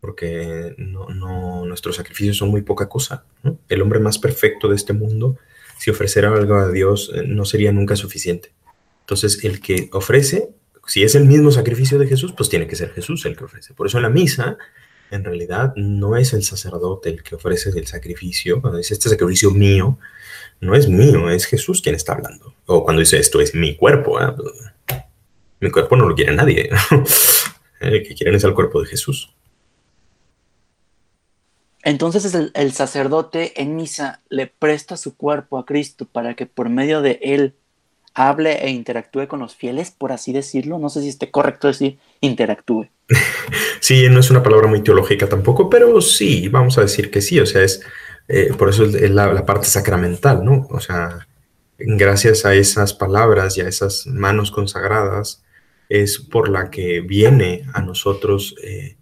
[0.00, 3.24] porque no, no, nuestros sacrificios son muy poca cosa.
[3.68, 5.36] El hombre más perfecto de este mundo,
[5.78, 8.52] si ofreciera algo a Dios, eh, no sería nunca suficiente.
[9.00, 10.50] Entonces, el que ofrece,
[10.86, 13.74] si es el mismo sacrificio de Jesús, pues tiene que ser Jesús el que ofrece.
[13.74, 14.56] Por eso en la misa,
[15.10, 19.50] en realidad, no es el sacerdote el que ofrece el sacrificio, cuando dice este sacrificio
[19.50, 19.98] mío,
[20.60, 22.54] no es mío, es Jesús quien está hablando.
[22.66, 24.32] O cuando dice esto es mi cuerpo, ¿eh?
[25.60, 26.70] Mi cuerpo no lo quiere nadie.
[27.80, 29.34] El que quieren es el cuerpo de Jesús.
[31.82, 36.68] Entonces el, el, sacerdote en misa le presta su cuerpo a Cristo para que por
[36.68, 37.54] medio de él
[38.12, 40.78] hable e interactúe con los fieles, por así decirlo.
[40.78, 42.88] No sé si esté correcto decir interactúe.
[43.82, 47.40] Sí, no es una palabra muy teológica tampoco, pero sí, vamos a decir que sí,
[47.40, 47.80] o sea, es
[48.28, 50.68] eh, por eso es la, la, parte sacramental, ¿no?
[50.70, 51.26] O sea,
[51.78, 55.42] gracias a esas palabras y a esas manos consagradas
[55.90, 58.96] es por la que viene a nosotros, eh,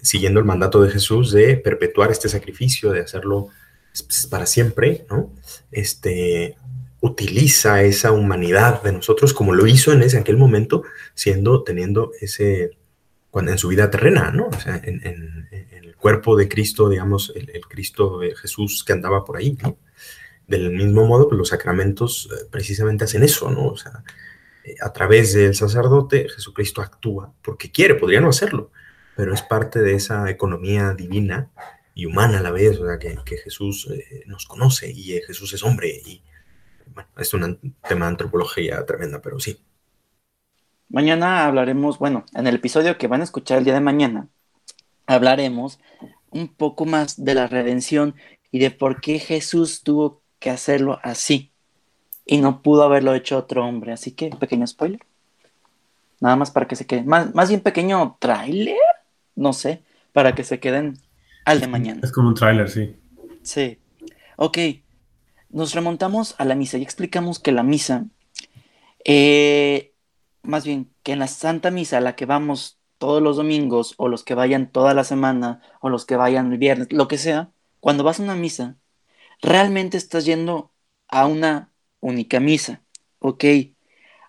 [0.00, 3.48] siguiendo el mandato de Jesús, de perpetuar este sacrificio, de hacerlo
[3.92, 5.34] pues, para siempre, ¿no?
[5.70, 6.56] Este,
[7.00, 12.70] utiliza esa humanidad de nosotros como lo hizo en ese aquel momento, siendo, teniendo ese,
[13.30, 14.46] cuando en su vida terrena, ¿no?
[14.48, 19.22] O sea, en, el cuerpo de Cristo, digamos, el, el, Cristo de Jesús que andaba
[19.22, 19.76] por ahí, ¿no?
[20.46, 23.66] Del mismo modo, pues los sacramentos eh, precisamente hacen eso, ¿no?
[23.66, 24.02] O sea,
[24.80, 28.70] a través del sacerdote, Jesucristo actúa porque quiere, podría no hacerlo,
[29.14, 31.50] pero es parte de esa economía divina
[31.94, 35.22] y humana a la vez, o sea, que, que Jesús eh, nos conoce y eh,
[35.26, 36.22] Jesús es hombre y
[36.94, 39.58] bueno, es un tema de antropología tremenda, pero sí.
[40.88, 44.28] Mañana hablaremos, bueno, en el episodio que van a escuchar el día de mañana,
[45.06, 45.80] hablaremos
[46.30, 48.14] un poco más de la redención
[48.50, 51.52] y de por qué Jesús tuvo que hacerlo así
[52.26, 53.92] y no pudo haberlo hecho otro hombre.
[53.92, 55.00] Así que, pequeño spoiler.
[56.20, 57.06] Nada más para que se queden.
[57.06, 58.76] Más, más bien pequeño tráiler,
[59.36, 60.98] no sé, para que se queden
[61.44, 62.00] al de mañana.
[62.02, 62.96] Es como un tráiler, sí.
[63.42, 63.78] Sí.
[64.36, 64.58] Ok.
[65.50, 68.04] Nos remontamos a la misa y explicamos que la misa,
[69.04, 69.92] eh,
[70.42, 74.08] más bien que en la Santa Misa a la que vamos todos los domingos, o
[74.08, 77.50] los que vayan toda la semana, o los que vayan el viernes, lo que sea,
[77.80, 78.76] cuando vas a una misa,
[79.42, 80.72] realmente estás yendo
[81.08, 82.82] a una única misa.
[83.18, 83.44] Ok.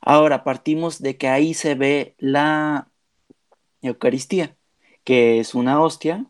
[0.01, 2.89] Ahora partimos de que ahí se ve la
[3.81, 4.55] Eucaristía,
[5.03, 6.25] que es una hostia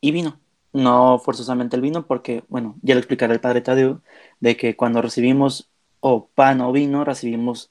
[0.00, 0.40] y vino.
[0.72, 4.02] No forzosamente el vino, porque, bueno, ya lo explicará el Padre Tadeo,
[4.40, 7.70] de que cuando recibimos o pan o vino, recibimos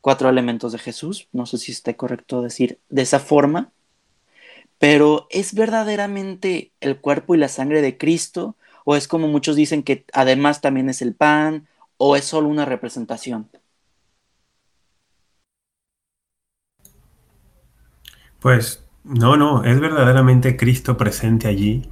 [0.00, 1.28] cuatro elementos de Jesús.
[1.32, 3.72] No sé si esté correcto decir de esa forma,
[4.78, 8.56] pero ¿es verdaderamente el cuerpo y la sangre de Cristo?
[8.84, 11.68] ¿O es como muchos dicen que además también es el pan?
[11.96, 13.50] ¿O es solo una representación?
[18.40, 21.88] Pues no, no, es verdaderamente Cristo presente allí.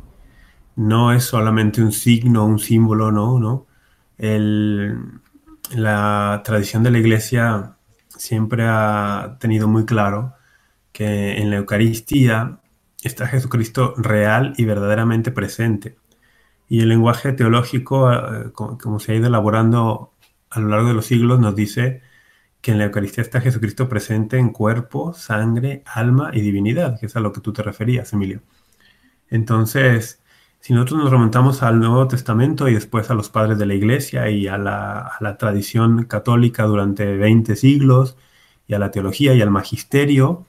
[0.77, 3.67] No es solamente un signo, un símbolo, no, no.
[4.19, 4.99] El,
[5.71, 7.77] la tradición de la iglesia
[8.09, 10.35] siempre ha tenido muy claro
[10.93, 12.61] que en la Eucaristía
[13.03, 15.97] está Jesucristo real y verdaderamente presente.
[16.71, 20.15] Y el lenguaje teológico, eh, como se ha ido elaborando
[20.51, 22.03] a lo largo de los siglos, nos dice
[22.63, 27.17] que en la Eucaristía está Jesucristo presente en cuerpo, sangre, alma y divinidad, que es
[27.17, 28.43] a lo que tú te referías, Emilio.
[29.29, 30.23] Entonces,
[30.61, 34.31] si nosotros nos remontamos al Nuevo Testamento y después a los padres de la Iglesia
[34.31, 38.17] y a la, a la tradición católica durante 20 siglos,
[38.71, 40.47] y a la teología y al magisterio,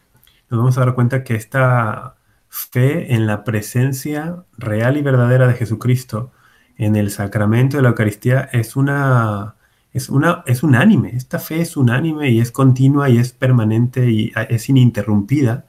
[0.50, 2.18] nos vamos a dar cuenta que esta
[2.52, 6.32] fe en la presencia real y verdadera de Jesucristo
[6.78, 9.56] en el sacramento de la Eucaristía es una
[9.94, 11.12] es una es unánime.
[11.16, 15.66] Esta fe es unánime y es continua y es permanente y es ininterrumpida.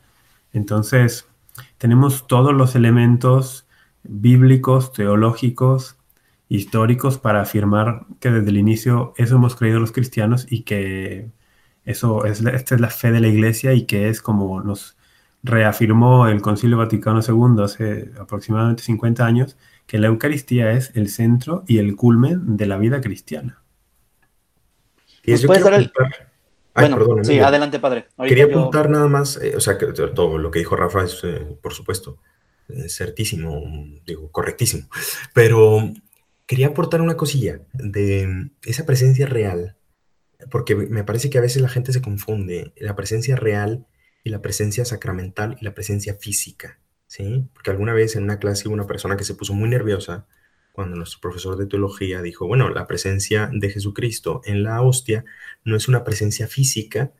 [0.52, 1.28] Entonces,
[1.78, 3.66] tenemos todos los elementos
[4.04, 5.96] bíblicos, teológicos,
[6.48, 11.30] históricos para afirmar que desde el inicio eso hemos creído los cristianos y que
[11.84, 14.96] eso es esta es la fe de la iglesia y que es como nos
[15.42, 21.64] reafirmó el Concilio Vaticano II hace aproximadamente 50 años que la Eucaristía es el centro
[21.66, 23.62] y el culmen de la vida cristiana.
[25.24, 25.92] Y eso dar el...
[26.74, 28.06] Ay, bueno, perdón, sí, adelante, padre.
[28.16, 28.58] Ahorita quería yo...
[28.58, 31.74] apuntar nada más, eh, o sea, que todo lo que dijo Rafa es, eh, por
[31.74, 32.18] supuesto,
[32.68, 33.62] eh, certísimo,
[34.06, 34.88] digo, correctísimo,
[35.34, 35.92] pero
[36.46, 39.76] quería aportar una cosilla de esa presencia real,
[40.50, 43.86] porque me parece que a veces la gente se confunde la presencia real
[44.24, 47.48] y la presencia sacramental y la presencia física, ¿sí?
[47.54, 50.26] Porque alguna vez en una clase hubo una persona que se puso muy nerviosa
[50.72, 55.24] cuando nuestro profesor de teología dijo, bueno, la presencia de Jesucristo en la hostia
[55.64, 57.12] no es una presencia física,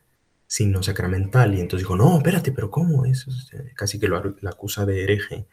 [0.46, 1.54] sino sacramental.
[1.54, 3.26] Y entonces dijo, no, espérate, pero ¿cómo es?
[3.74, 5.46] Casi que lo la acusa de hereje.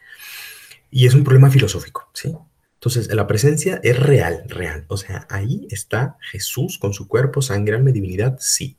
[0.92, 2.36] Y es un problema filosófico, ¿sí?
[2.80, 4.86] Entonces, la presencia es real, real.
[4.88, 8.78] O sea, ahí está Jesús con su cuerpo, sangre, alma y divinidad, sí.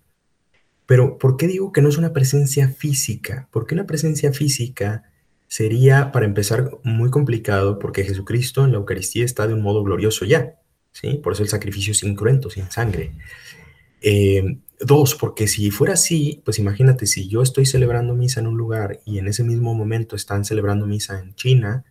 [0.91, 3.47] Pero, ¿por qué digo que no es una presencia física?
[3.53, 5.05] Porque una presencia física
[5.47, 10.25] sería, para empezar, muy complicado porque Jesucristo en la Eucaristía está de un modo glorioso
[10.25, 10.57] ya,
[10.91, 11.21] ¿sí?
[11.23, 13.13] Por eso el sacrificio es incruento, sin sangre.
[14.03, 18.59] Eh, dos, porque si fuera así, pues imagínate, si yo estoy celebrando misa en un
[18.59, 21.85] lugar y en ese mismo momento están celebrando misa en China,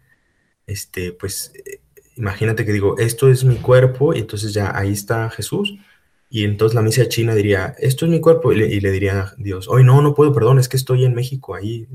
[0.67, 1.79] este, pues eh,
[2.17, 5.75] imagínate que digo, esto es mi cuerpo, y entonces ya ahí está Jesús,
[6.29, 9.67] y entonces la misa china diría, esto es mi cuerpo, y le, diría a Dios,
[9.67, 11.87] hoy no, no puedo, perdón, es que estoy en México, ahí,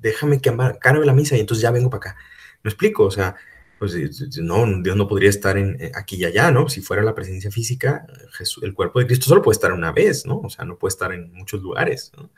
[0.00, 2.16] déjame que cargue la misa, y entonces ya vengo para acá.
[2.62, 3.04] ¿Me explico?
[3.04, 3.34] O sea,
[3.78, 3.94] pues
[4.38, 6.68] no, Dios no podría estar en, eh, aquí y allá, ¿no?
[6.68, 8.06] Si fuera la presencia física,
[8.62, 10.38] el cuerpo de Cristo solo puede estar una vez, ¿no?
[10.38, 12.30] O sea, no puede estar en muchos lugares, ¿no?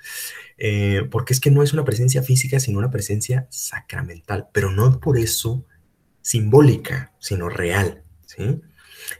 [0.57, 4.99] Eh, porque es que no es una presencia física, sino una presencia sacramental, pero no
[4.99, 5.66] por eso
[6.22, 8.61] simbólica, sino real, ¿sí?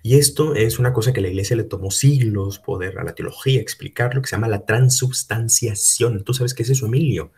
[0.03, 3.15] Y esto es una cosa que a la iglesia le tomó siglos poder a la
[3.15, 6.25] teología explicar, lo que se llama la transubstanciación.
[6.25, 7.31] ¿Tú sabes qué es eso, Emilio?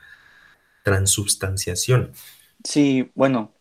[0.85, 2.13] Transubstanciación.
[2.65, 3.53] Sí, bueno,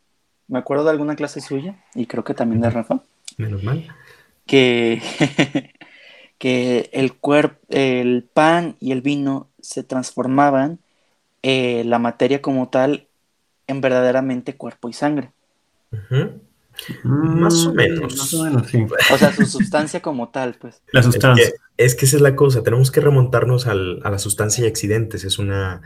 [0.48, 3.02] me acuerdo de alguna clase suya y creo que también de Rafa.
[3.38, 3.88] Menos mal.
[4.46, 5.02] Que,
[6.38, 10.80] que el, cuerpo, el pan y el vino se transformaban
[11.44, 13.08] eh, la materia como tal
[13.68, 15.32] en verdaderamente cuerpo y sangre.
[17.04, 18.16] Más o menos.
[18.18, 18.86] Más o menos, sí.
[19.14, 20.82] O sea, su sustancia como tal, pues.
[20.92, 21.52] La sustancia.
[21.78, 25.24] Es que, esa es la cosa, tenemos que remontarnos a la sustancia y accidentes.
[25.24, 25.82] Es una,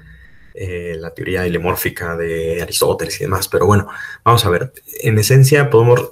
[0.53, 3.87] eh, la teoría ilemórfica de Aristóteles y demás, pero bueno,
[4.23, 4.73] vamos a ver.
[5.01, 6.11] En esencia, podemos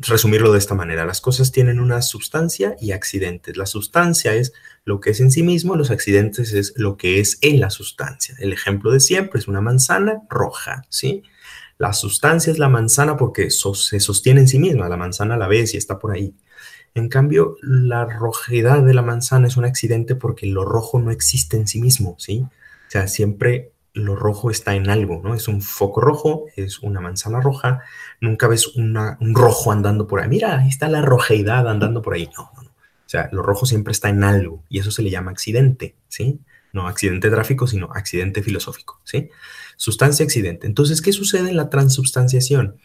[0.00, 1.04] resumirlo de esta manera.
[1.04, 3.56] Las cosas tienen una sustancia y accidentes.
[3.56, 4.52] La sustancia es
[4.84, 8.34] lo que es en sí mismo, los accidentes es lo que es en la sustancia.
[8.38, 11.22] El ejemplo de siempre es una manzana roja, ¿sí?
[11.80, 15.72] La sustancia es la manzana porque se sostiene en sí misma, la manzana la ves
[15.72, 16.34] y está por ahí.
[16.94, 21.56] En cambio, la rojedad de la manzana es un accidente porque lo rojo no existe
[21.56, 22.44] en sí mismo, ¿sí?
[22.44, 25.34] O sea, siempre lo rojo está en algo, ¿no?
[25.34, 27.80] Es un foco rojo, es una manzana roja,
[28.20, 30.28] nunca ves un rojo andando por ahí.
[30.28, 32.28] Mira, ahí está la rojeidad andando por ahí.
[32.36, 32.70] No, no, no.
[32.70, 36.40] O sea, lo rojo siempre está en algo y eso se le llama accidente, ¿sí?
[36.74, 39.30] No accidente de tráfico, sino accidente filosófico, ¿sí?
[39.80, 40.66] Sustancia accidente.
[40.66, 42.76] Entonces, ¿qué sucede en la transubstanciación?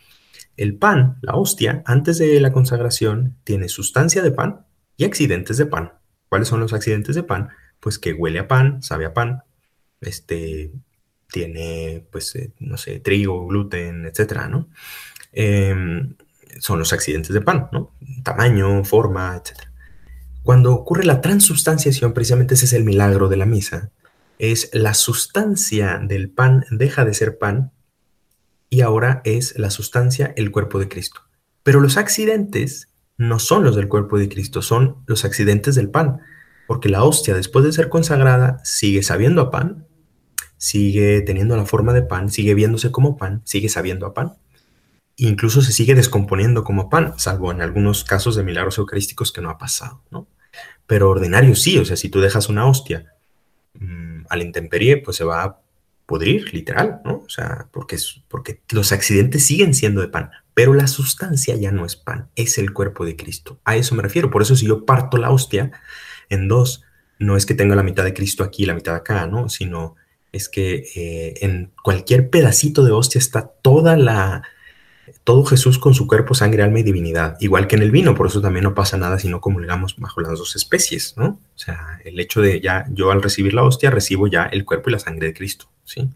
[0.56, 5.66] El pan, la hostia, antes de la consagración, tiene sustancia de pan y accidentes de
[5.66, 5.92] pan.
[6.30, 7.50] ¿Cuáles son los accidentes de pan?
[7.82, 9.44] Pues que huele a pan, sabe a pan,
[10.00, 10.72] este,
[11.30, 14.70] tiene, pues, eh, no sé, trigo, gluten, etcétera, ¿no?
[15.34, 16.16] Em,
[16.62, 17.92] son los accidentes de pan, ¿no?
[18.24, 19.70] Tamaño, forma, etcétera.
[20.44, 23.92] Cuando ocurre la transubstanciación, precisamente ese es el milagro de la misa,
[24.40, 27.72] es la sustancia del pan deja de ser pan
[28.70, 31.22] y ahora es la sustancia el cuerpo de Cristo.
[31.64, 36.20] Pero los accidentes no son los del cuerpo de Cristo, son los accidentes del pan,
[36.68, 39.88] porque la hostia después de ser consagrada sigue sabiendo a pan,
[40.58, 44.34] sigue teniendo la forma de pan, sigue viéndose como pan, sigue sabiendo a pan.
[45.18, 49.50] Incluso se sigue descomponiendo como pan, salvo en algunos casos de milagros eucarísticos que no
[49.50, 50.28] ha pasado, ¿no?
[50.88, 53.14] Pero ordinario sí, o sea, si tú dejas una hostia
[53.80, 55.60] mm, a la intemperie, pues se va a
[56.06, 57.24] pudrir, literal, ¿no?
[57.26, 61.86] O sea, porque, porque los accidentes siguen siendo de pan, pero la sustancia ya no
[61.86, 63.60] es pan, es el cuerpo de Cristo.
[63.66, 64.30] A eso me refiero.
[64.30, 65.72] Por eso si yo parto la hostia
[66.30, 66.84] en dos,
[67.20, 69.50] no es que tenga la mitad de Cristo aquí y la mitad acá, ¿no?
[69.50, 69.96] Sino
[70.32, 74.44] es que eh, en cualquier pedacito de hostia está toda la,
[75.24, 78.28] todo Jesús con su cuerpo, sangre, alma y divinidad, igual que en el vino, por
[78.28, 81.40] eso también no pasa nada si no comulgamos bajo las dos especies, ¿no?
[81.56, 84.90] O sea, el hecho de ya, yo al recibir la hostia recibo ya el cuerpo
[84.90, 86.10] y la sangre de Cristo, ¿sí?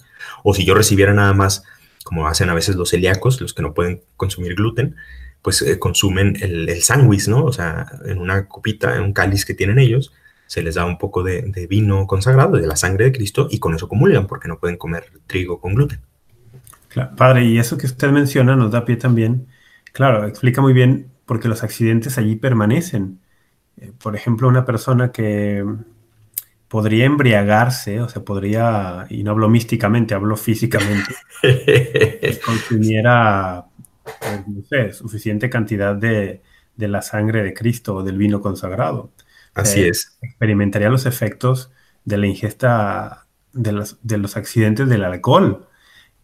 [0.43, 1.63] O si yo recibiera nada más,
[2.03, 4.95] como hacen a veces los celíacos, los que no pueden consumir gluten,
[5.41, 7.45] pues eh, consumen el, el sándwich, ¿no?
[7.45, 10.11] O sea, en una copita, en un cáliz que tienen ellos,
[10.49, 13.75] se les da un poco de, vino consagrado, de la sangre de Cristo, y con
[13.75, 16.01] eso comulgan, porque no pueden comer trigo con gluten.
[16.89, 19.47] Claro, padre, y eso que usted menciona nos da pie también,
[19.93, 23.19] claro, explica muy bien porque los accidentes allí permanecen.
[23.77, 25.63] Eh, por ejemplo, una persona que
[26.67, 33.65] podría embriagarse, o sea, podría, y no hablo místicamente, hablo físicamente, que consumiera,
[34.03, 36.41] pues, no sé, suficiente cantidad de,
[36.75, 39.11] de la sangre de Cristo o del vino consagrado.
[39.55, 40.17] Así es.
[40.21, 41.71] Experimentaría los efectos
[42.05, 45.68] de la ingesta de de los accidentes del alcohol.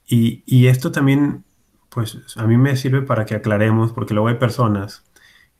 [0.07, 1.43] Y, esto también,
[1.89, 5.03] pues a mí me sirve para que aclaremos, porque luego hay personas,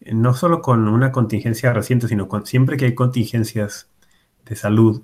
[0.02, 3.90] no solo con una contingencia reciente, sino con, siempre que hay contingencias
[4.46, 5.02] de salud,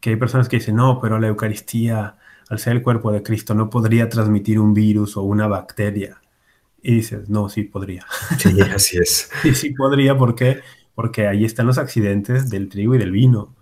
[0.00, 2.18] que hay personas que dicen, no, pero la Eucaristía,
[2.48, 6.20] al ser el cuerpo de Cristo, no podría transmitir un virus o una bacteria.
[6.82, 8.06] Y dices, no, sí podría.
[8.38, 9.30] Sí, así es.
[9.44, 10.60] y sí podría, ¿por qué?
[10.96, 13.54] porque ahí están los accidentes del trigo y del vino.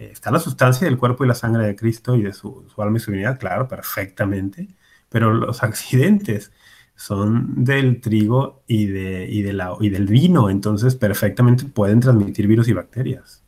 [0.00, 2.96] Eh, está la sustancia del cuerpo y la sangre de Cristo y de su, alma
[2.96, 4.68] y su divinidad, claro, perfectamente,
[5.10, 6.52] pero los accidentes
[6.94, 12.68] son del trigo y, de, de la, y del vino, entonces perfectamente pueden transmitir virus
[12.68, 13.42] y bacterias.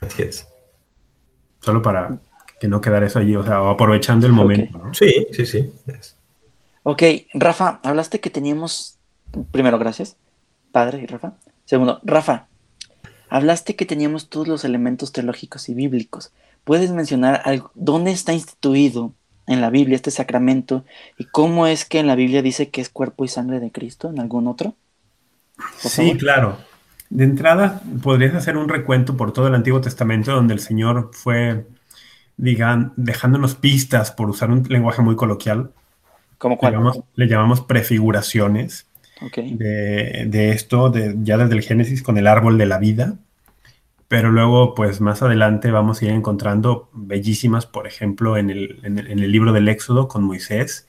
[0.00, 0.48] Así es.
[1.60, 2.20] Solo para
[2.58, 4.78] que no quedar eso allí, o sea, aprovechando el momento.
[4.78, 4.94] ¿no?
[4.94, 5.70] Sí, sí, sí.
[6.84, 7.02] Ok,
[7.34, 8.98] Rafa, hablaste que teníamos,
[9.50, 10.16] primero, gracias,
[10.72, 11.34] padre y Rafa.
[11.66, 12.49] Segundo, Rafa,
[13.30, 16.32] hablaste que teníamos todos los elementos teológicos y bíblicos.
[16.64, 19.14] ¿Puedes mencionar algo, dónde está instituido
[19.46, 20.84] en la Biblia este sacramento
[21.16, 24.10] y cómo es que en la Biblia dice que es cuerpo y sangre de Cristo
[24.10, 24.74] en algún otro?
[25.78, 26.58] Sí, claro.
[27.08, 31.66] De entrada, podrías hacer un recuento por todo el Antiguo Testamento donde el Señor fue,
[32.36, 35.72] digan, dejándonos pistas por usar un lenguaje muy coloquial.
[36.38, 36.72] ¿Cómo cuál?
[36.72, 38.86] Le llamamos, le llamamos prefiguraciones
[39.36, 43.14] De, de esto, de, ya desde el Génesis con el árbol de la vida.
[44.08, 48.98] Pero luego, pues más adelante vamos a ir encontrando bellísimas, por ejemplo, en el, en
[48.98, 50.88] el, en el libro del Éxodo con Moisés,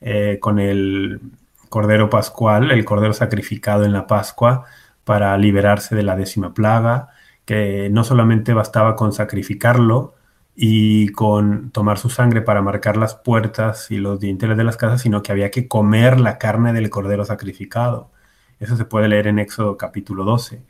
[0.00, 1.20] eh, con el
[1.68, 4.66] Cordero Pascual, el Cordero sacrificado en la Pascua
[5.02, 7.08] para liberarse de la décima plaga,
[7.44, 10.14] que no solamente bastaba con sacrificarlo
[10.56, 15.02] y con tomar su sangre para marcar las puertas y los dinteles de las casas,
[15.02, 18.12] sino que había que comer la carne del Cordero sacrificado.
[18.60, 20.62] Eso se puede leer en Éxodo capítulo 12.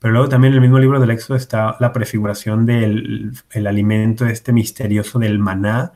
[0.00, 4.26] Pero luego también en el mismo libro del Éxodo está la prefiguración del el alimento
[4.26, 5.92] este misterioso del maná,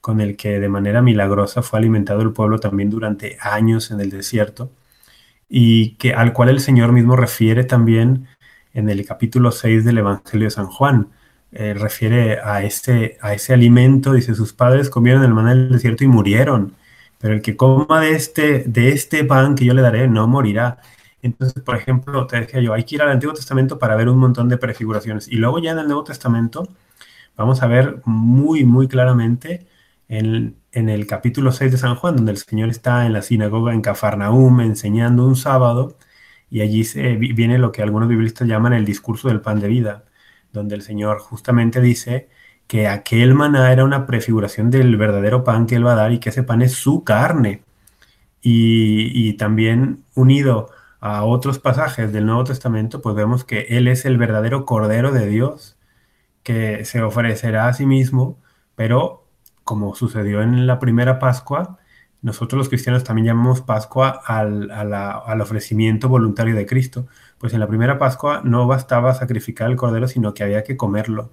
[0.00, 4.10] con el que de manera milagrosa fue alimentado el pueblo también durante años en el
[4.10, 4.72] desierto,
[5.48, 8.28] y que al cual el Señor mismo refiere también
[8.74, 11.10] en el capítulo 6 del Evangelio de San Juan.
[11.58, 16.04] Eh, refiere a ese, a ese alimento, dice, sus padres comieron el maná del desierto
[16.04, 16.74] y murieron,
[17.18, 20.80] pero el que coma de este, de este pan que yo le daré no morirá.
[21.22, 24.18] Entonces, por ejemplo, te decía yo, hay que ir al Antiguo Testamento para ver un
[24.18, 25.28] montón de prefiguraciones.
[25.28, 26.68] Y luego ya en el Nuevo Testamento
[27.36, 29.66] vamos a ver muy, muy claramente
[30.08, 33.72] en, en, el capítulo 6 de San Juan, donde el Señor está en la sinagoga
[33.72, 35.96] en Cafarnaum enseñando un sábado,
[36.50, 36.84] y allí
[37.34, 40.05] viene lo que algunos biblistas llaman el discurso del pan de vida,
[40.56, 42.28] donde el Señor justamente dice
[42.66, 46.18] que aquel maná era una prefiguración del verdadero pan que Él va a dar y
[46.18, 47.62] que ese pan es su carne.
[48.42, 54.18] Y, también unido a otros pasajes del Nuevo Testamento, pues vemos que Él es el
[54.18, 55.76] verdadero Cordero de Dios,
[56.42, 58.38] que se ofrecerá a sí mismo,
[58.76, 59.26] pero
[59.64, 61.78] como sucedió en la primera Pascua,
[62.26, 67.06] nosotros los cristianos también llamamos Pascua al, al, ofrecimiento voluntario de Cristo.
[67.38, 71.30] Pues en la primera Pascua no bastaba sacrificar el cordero, sino que había que comerlo.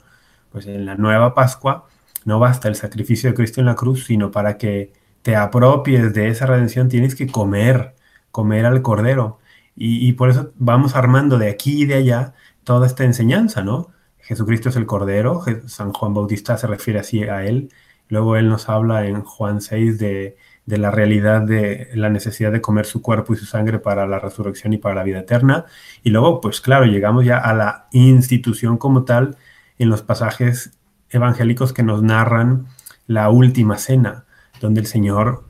[0.51, 1.87] Pues en la nueva Pascua
[2.25, 6.27] no basta el sacrificio de Cristo en la cruz, sino para que te apropies de
[6.27, 7.95] esa redención tienes que comer,
[8.29, 9.39] comer al cordero.
[9.75, 13.89] Y, y por eso vamos armando de aquí y de allá toda esta enseñanza, ¿no?
[14.19, 17.69] Jesucristo es el cordero, San Juan Bautista se refiere así a él.
[18.09, 22.61] Luego él nos habla en Juan 6 de, de, la realidad de la necesidad de
[22.61, 25.66] comer su cuerpo y su sangre para la resurrección y para la vida eterna.
[26.03, 29.38] Y luego, pues claro, llegamos ya a la institución como tal
[29.78, 30.78] en los pasajes
[31.09, 32.68] evangélicos que nos narran
[33.07, 34.26] la última cena,
[34.59, 35.49] donde el Señor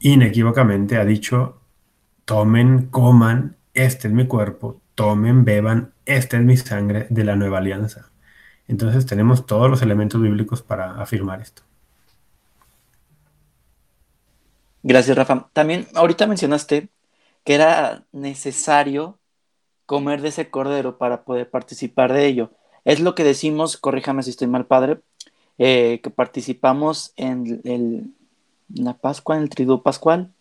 [0.00, 1.60] inequívocamente ha dicho,
[2.24, 7.58] tomen, coman, este es mi cuerpo, tomen, beban, esta es mi sangre de la nueva
[7.58, 8.10] alianza.
[8.66, 11.63] Entonces tenemos todos los elementos bíblicos para afirmar esto.
[14.86, 15.48] Gracias, Rafa.
[15.54, 16.90] También ahorita mencionaste
[17.44, 19.18] que era necesario
[19.86, 22.50] comer de ese cordero para poder participar de ello.
[22.84, 25.00] Es lo que decimos, corríjame si estoy mal, padre,
[25.56, 28.14] eh, que participamos en, el, en,
[28.74, 30.34] la Pascua, en el triduo pascual.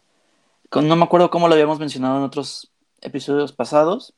[0.73, 2.69] No me acuerdo cómo lo habíamos mencionado en otros
[2.99, 4.13] episodios pasados.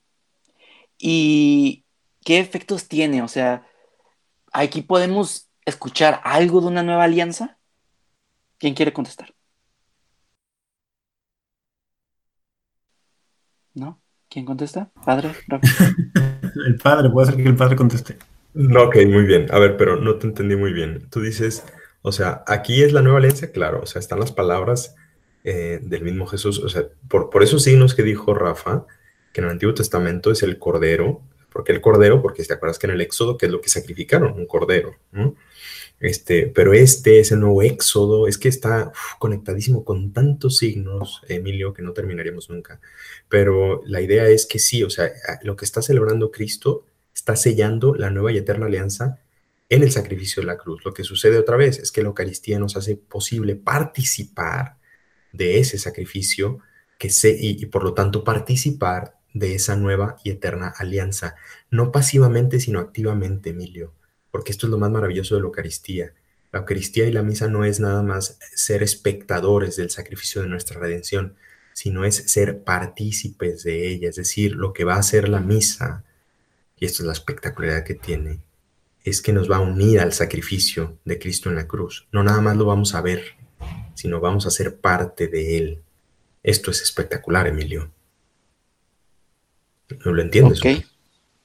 [0.97, 1.83] Y
[2.23, 3.21] qué efectos tiene.
[3.21, 3.67] O sea,
[4.51, 7.59] aquí podemos escuchar algo de una nueva alianza.
[8.57, 9.34] ¿Quién quiere contestar?
[13.75, 14.01] ¿No?
[14.29, 14.91] ¿Quién contesta?
[15.05, 15.31] ¿Padre?
[16.65, 18.17] el padre, puede ser que el padre conteste.
[18.53, 19.47] No, ok, muy bien.
[19.51, 21.07] A ver, pero no te entendí muy bien.
[21.11, 21.63] Tú dices,
[22.01, 24.95] o sea, aquí es la nueva alianza, claro, o sea, están las palabras
[25.43, 28.85] eh, del mismo Jesús, o sea, por, por esos signos que dijo Rafa,
[29.33, 31.21] que en el Antiguo Testamento es el cordero,
[31.51, 34.33] porque el cordero, porque te acuerdas que en el Éxodo, que es lo que sacrificaron,
[34.33, 35.35] un cordero, ¿no?
[35.99, 41.73] Este, pero este es el nuevo éxodo, es que está conectadísimo con tantos signos, Emilio,
[41.73, 42.81] que no terminaríamos nunca.
[43.29, 45.11] Pero la idea es que sí, o sea,
[45.43, 49.19] lo que está celebrando Cristo está sellando la nueva y eterna alianza
[49.69, 50.83] en el sacrificio de la cruz.
[50.85, 54.77] Lo que sucede otra vez es que la Eucaristía nos hace posible participar
[55.31, 56.59] de ese sacrificio
[56.99, 61.35] que y por lo tanto participar de esa nueva y eterna alianza,
[61.69, 63.93] no pasivamente, sino activamente, Emilio
[64.35, 66.11] porque esto es lo más maravilloso de la Eucaristía.
[66.51, 70.77] La Eucaristía y la misa no es nada más ser espectadores del sacrificio de nuestra
[70.77, 71.35] redención,
[71.71, 76.03] sino es ser partícipes de ella, es decir, lo que va a hacer la misa,
[76.77, 78.41] y esto es la espectacularidad que tiene,
[79.05, 82.05] es que nos va a unir al sacrificio de Cristo en la cruz.
[82.11, 83.37] No nada más lo vamos a ver,
[83.93, 85.81] sino vamos a ser parte de Él.
[86.43, 87.89] Esto es espectacular, Emilio.
[90.03, 90.59] ¿No lo entiendes?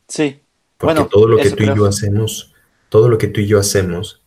[0.08, 0.42] Sí.
[0.76, 1.76] Porque Bueno, todo lo que tú y creo.
[1.76, 2.49] yo hacemos,
[2.90, 4.22] todo lo que tú y yo hacemos,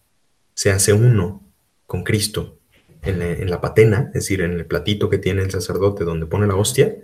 [0.56, 1.44] se hace uno
[1.86, 2.58] con Cristo
[3.04, 6.26] en la, en la patena, es decir, en el platito que tiene el sacerdote donde
[6.26, 6.96] pone la hostia.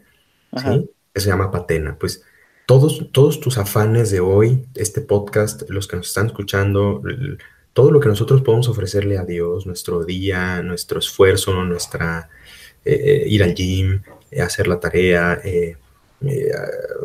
[0.57, 0.89] ¿sí?
[1.14, 1.97] Se llama patena.
[1.99, 2.24] Pues
[2.66, 7.03] todos, todos tus afanes de hoy, este podcast, los que nos están escuchando,
[7.74, 12.30] todo lo que nosotros podemos ofrecerle a Dios, nuestro día, nuestro esfuerzo, nuestra
[12.86, 14.01] eh, ir al gym,
[14.32, 15.76] eh, hacer la tarea, eh,
[16.22, 16.51] eh,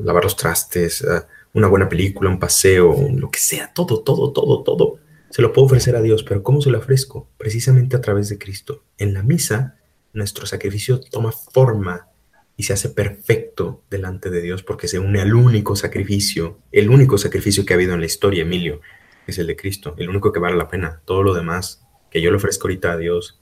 [0.02, 1.22] lavar los trastes, eh,
[1.54, 4.98] una buena película, un paseo, lo que sea, todo, todo, todo, todo.
[5.30, 7.30] Se lo puedo ofrecer a Dios, pero ¿cómo se lo ofrezco?
[7.38, 8.84] Precisamente a través de Cristo.
[8.98, 9.76] En la misa,
[10.12, 12.08] nuestro sacrificio toma forma
[12.56, 17.18] y se hace perfecto delante de Dios porque se une al único sacrificio, el único
[17.18, 18.80] sacrificio que ha habido en la historia, Emilio,
[19.26, 21.02] es el de Cristo, el único que vale la pena.
[21.04, 23.40] Todo lo demás que yo le ofrezco ahorita a Dios,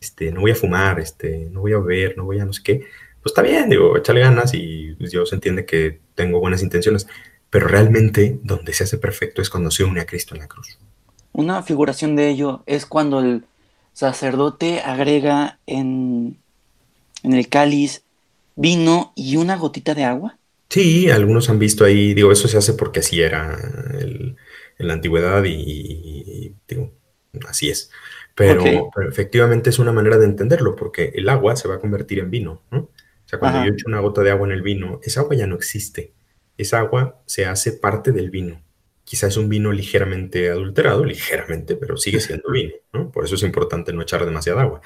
[0.00, 2.62] este, no voy a fumar, este, no voy a beber, no voy a no sé
[2.62, 2.86] qué,
[3.22, 7.08] pues está bien, digo, échale ganas y pues, Dios entiende que tengo buenas intenciones,
[7.54, 10.76] pero realmente donde se hace perfecto es cuando se une a Cristo en la cruz.
[11.34, 13.44] Una figuración de ello es cuando el
[13.92, 16.38] sacerdote agrega en,
[17.22, 18.04] en el cáliz
[18.56, 20.38] vino y una gotita de agua.
[20.70, 23.56] Sí, algunos han visto ahí, digo, eso se hace porque así era
[24.00, 24.36] el-
[24.78, 26.92] en la antigüedad y, y- digo,
[27.48, 27.90] así es.
[28.34, 32.30] Pero, efectivamente es una manera de entenderlo, porque el agua se va a convertir en
[32.30, 32.78] vino, ¿no?
[32.80, 33.64] O sea, cuando Ajá.
[33.64, 36.12] yo echo una gota de agua en el vino, esa agua ya no existe.
[36.56, 38.62] Esa agua se hace parte del vino.
[39.04, 43.10] Quizás es un vino ligeramente adulterado, ligeramente, pero sigue siendo vino, ¿no?
[43.10, 44.80] Por eso es importante no echar demasiada agua.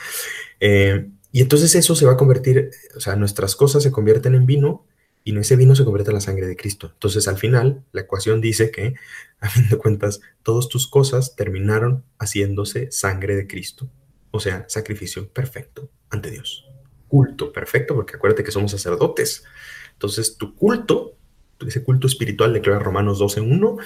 [0.60, 4.46] Eh, y entonces eso se va a convertir, o sea, nuestras cosas se convierten en
[4.46, 4.86] vino
[5.28, 6.90] y ese vino se convierte en la sangre de Cristo.
[6.94, 8.94] Entonces, al final, la ecuación dice que,
[9.40, 13.90] a fin de cuentas, todas tus cosas terminaron haciéndose sangre de Cristo.
[14.30, 16.66] O sea, sacrificio perfecto ante Dios.
[17.08, 19.44] Culto perfecto, porque acuérdate que somos sacerdotes.
[19.92, 21.17] Entonces, tu culto,
[21.66, 23.76] ese culto espiritual, declara Romanos 12.1,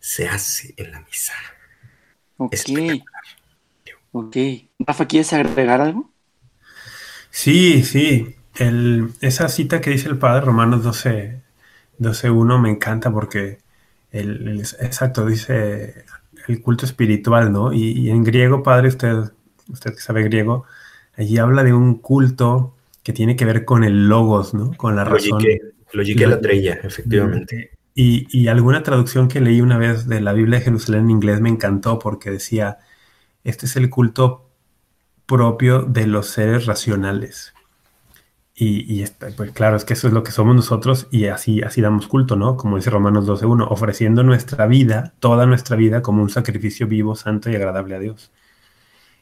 [0.00, 1.34] se hace en la misa.
[2.38, 2.68] Ok.
[4.12, 4.36] Ok.
[4.78, 6.12] Rafa, ¿quieres agregar algo?
[7.30, 8.36] Sí, sí.
[8.56, 11.42] El- esa cita que dice el padre, Romanos 12,
[11.98, 13.58] 12.1, me encanta porque
[14.12, 16.04] el, el- exacto, dice
[16.48, 17.72] el culto espiritual, ¿no?
[17.72, 19.16] Y, y en griego, padre, usted,
[19.68, 20.64] usted que sabe griego,
[21.16, 24.76] allí habla de un culto que tiene que ver con el logos, ¿no?
[24.76, 25.60] Con la razón.
[26.24, 27.70] La trella, efectivamente.
[27.94, 31.40] Y, y alguna traducción que leí una vez de la Biblia de Jerusalén en inglés
[31.40, 32.78] me encantó porque decía,
[33.44, 34.50] este es el culto
[35.26, 37.54] propio de los seres racionales.
[38.54, 41.62] Y, y está- pues claro, es que eso es lo que somos nosotros y así,
[41.62, 42.56] así damos culto, ¿no?
[42.56, 47.50] Como dice Romanos 12.1, ofreciendo nuestra vida, toda nuestra vida, como un sacrificio vivo, santo
[47.50, 48.32] y agradable a Dios.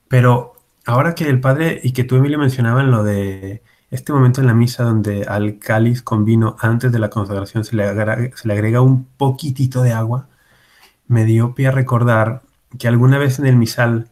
[0.09, 0.55] Pero
[0.87, 4.55] ahora que el padre y que tú, Emilio, mencionaban lo de este momento en la
[4.55, 9.83] misa donde al cáliz con vino antes de la consagración se le, agrega, un poquitito
[9.83, 10.29] de agua,
[11.09, 12.43] me dio pie a recordar
[12.79, 14.11] que alguna vez en el misal,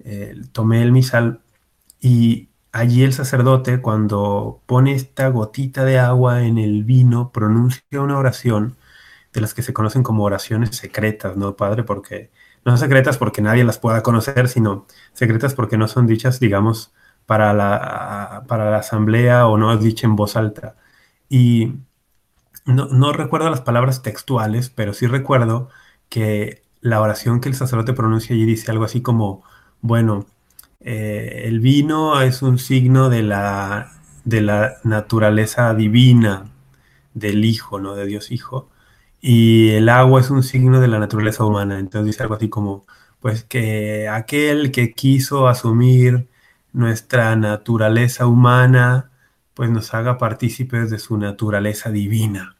[0.00, 1.40] eh, tomé el misal
[2.00, 8.18] y allí el sacerdote cuando pone esta gotita de agua en el vino pronuncia una
[8.18, 8.76] oración
[9.32, 11.84] de las que se conocen como oraciones secretas, ¿no, padre?
[11.84, 12.30] Porque
[12.64, 16.92] no secretas porque nadie las pueda conocer, sino secretas porque no son dichas, digamos,
[17.26, 20.76] para la, para la asamblea o no es dicha en voz alta.
[21.28, 21.74] Y
[22.66, 25.68] no, no recuerdo las palabras textuales, pero sí recuerdo
[26.08, 29.42] que la oración que el sacerdote pronuncia allí dice algo así como,
[29.80, 30.26] bueno,
[30.80, 33.92] eh, el vino es un signo de la,
[34.24, 36.52] de la naturaleza divina
[37.14, 37.94] del Hijo, ¿no?
[37.96, 38.70] De Dios Hijo.
[39.20, 41.78] Y el agua es un signo de la naturaleza humana.
[41.78, 42.86] Entonces dice algo así como,
[43.20, 46.28] pues que aquel que quiso asumir
[46.76, 49.10] nuestra naturaleza humana,
[49.54, 52.56] pues nos haga partícipes de su naturaleza divina,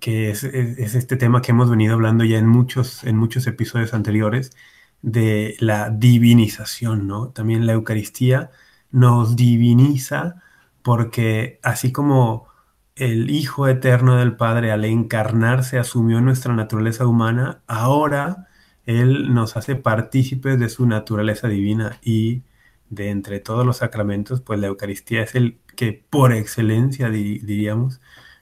[0.00, 3.46] que es, es, es, este tema que hemos venido hablando ya en muchos, en muchos
[3.46, 4.52] episodios anteriores,
[5.02, 7.28] de la divinización, ¿no?
[7.28, 8.50] También la Eucaristía
[8.90, 10.42] nos diviniza
[10.82, 12.48] porque así como
[12.96, 18.48] el Hijo Eterno del Padre al encarnarse asumió nuestra naturaleza humana, ahora
[18.86, 22.42] Él nos hace partícipes de su naturaleza divina y
[22.90, 28.00] de entre todos los sacramentos, pues la Eucaristía es el que por excelencia, diríamos,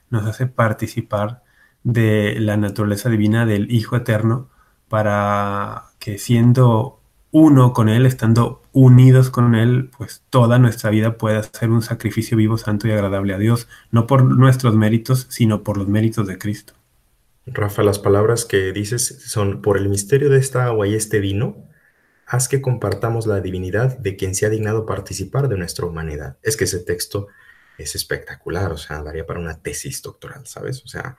[0.09, 1.43] nos hace participar
[1.83, 4.49] de la naturaleza divina del Hijo Eterno
[4.87, 11.43] para que siendo uno con Él, estando unidos con Él, pues toda nuestra vida pueda
[11.43, 15.77] ser un sacrificio vivo, santo y agradable a Dios, no por nuestros méritos, sino por
[15.77, 16.73] los méritos de Cristo.
[17.45, 21.57] Rafa, las palabras que dices son, por el misterio de esta agua y este vino,
[22.25, 26.37] haz que compartamos la divinidad de quien se ha dignado participar de nuestra humanidad.
[26.41, 27.27] Es que ese texto
[27.77, 30.83] es espectacular, o sea, daría para una tesis doctoral, ¿sabes?
[30.83, 31.17] O sea,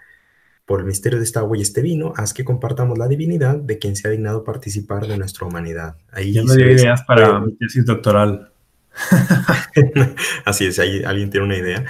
[0.64, 3.78] por el misterio de esta agua y este vino, haz que compartamos la divinidad de
[3.78, 5.96] quien se ha dignado participar de nuestra humanidad.
[6.10, 8.52] Ahí ya me dio ideas para mi tesis doctoral.
[10.44, 11.84] Así es, ahí alguien tiene una idea.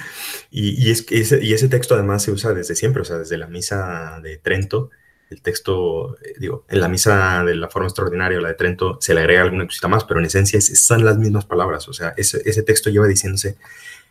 [0.51, 3.47] Y, es, ese, y ese texto además se usa desde siempre, o sea, desde la
[3.47, 4.91] misa de Trento,
[5.31, 9.14] el texto, eh, digo, en la misa de la forma extraordinaria, la de Trento, se
[9.14, 12.43] le agrega alguna cosita más, pero en esencia son las mismas palabras, o sea, ese,
[12.45, 13.57] ese texto lleva diciéndose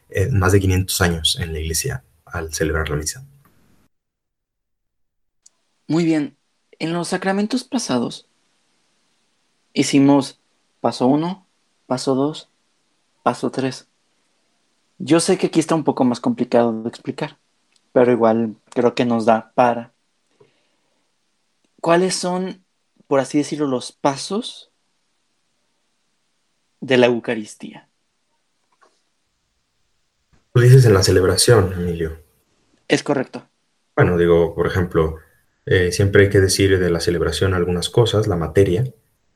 [0.09, 3.25] eh, más de 500 años en la iglesia al celebrar la misa.
[5.87, 6.35] Muy bien,
[6.79, 8.27] en los sacramentos pasados
[9.73, 10.39] hicimos
[10.81, 11.45] paso 1,
[11.87, 12.49] paso 2,
[13.23, 13.87] paso 3.
[14.97, 17.37] Yo sé que aquí está un poco más complicado de explicar,
[17.91, 19.94] pero igual creo que nos da para.
[21.85, 22.65] ¿Cuáles son,
[23.05, 24.71] por así decirlo, los pasos
[26.81, 27.89] de la Eucaristía?
[30.51, 32.17] Tú dices en la celebración, Emilio.
[32.87, 33.47] Es correcto.
[33.95, 35.17] Bueno, digo, por ejemplo,
[35.67, 38.91] eh, siempre hay que decir de la celebración algunas cosas, la materia,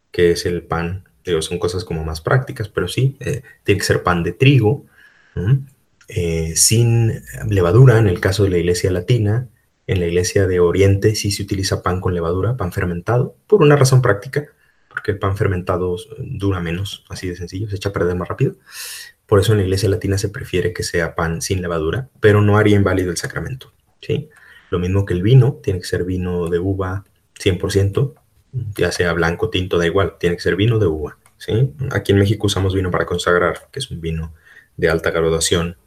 [0.10, 1.08] que es el pan
[1.42, 4.88] son cosas como más prácticas, pero sí, eh, tiene que ser pan de trigo,
[6.08, 9.48] eh, sin levadura en el caso de la iglesia latina.
[9.90, 13.76] En la iglesia de Oriente sí se utiliza pan con levadura, pan fermentado, por una
[13.76, 14.46] razón práctica,
[14.88, 18.54] porque el pan fermentado dura menos, así de sencillo, se echa a perder más rápido.
[19.26, 22.56] Por eso en la iglesia latina se prefiere que sea pan sin levadura, pero no
[22.56, 23.74] haría inválido el sacramento.
[24.00, 24.30] ¿sí?
[24.70, 27.04] Lo mismo que el vino, tiene que ser vino de uva
[27.40, 28.14] 100%,
[28.78, 31.18] ya sea blanco, tinto, da igual, tiene que ser vino de uva.
[31.40, 31.74] ¿sí?
[31.90, 34.36] Aquí en México usamos vino para consagrar, que es un vino
[34.78, 35.78] de alta graduación,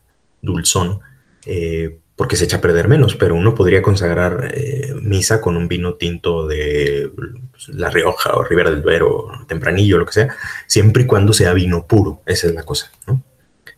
[0.40, 1.02] dulzón,
[1.46, 5.66] eh, porque se echa a perder menos, pero uno podría consagrar eh, misa con un
[5.66, 7.10] vino tinto de
[7.50, 10.36] pues, La Rioja o Ribera del Duero, Tempranillo, lo que sea,
[10.66, 12.92] siempre y cuando sea vino puro, esa es la cosa,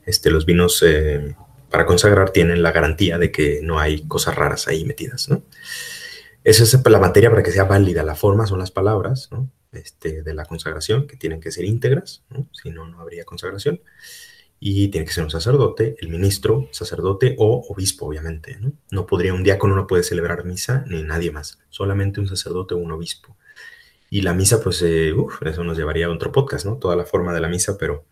[0.05, 1.35] Este, los vinos eh,
[1.70, 5.43] para consagrar tienen la garantía de que no hay cosas raras ahí metidas, ¿no?
[6.45, 8.03] Esa es la materia para que sea válida.
[8.03, 9.30] La forma son las palabras
[9.72, 12.22] este, de la consagración, que tienen que ser íntegras,
[12.53, 13.80] si no, no habría consagración.
[14.61, 18.59] Y tiene que ser un sacerdote, el ministro, sacerdote o obispo, obviamente.
[18.91, 22.79] No, podría, un diácono no puede celebrar misa ni nadie más, solamente un sacerdote o
[22.79, 23.37] un obispo.
[24.11, 25.13] Y la misa, pues, eh,
[25.45, 26.77] eso nos llevaría a otro podcast, ¿no?
[26.77, 28.07] Toda la forma de la misa, pero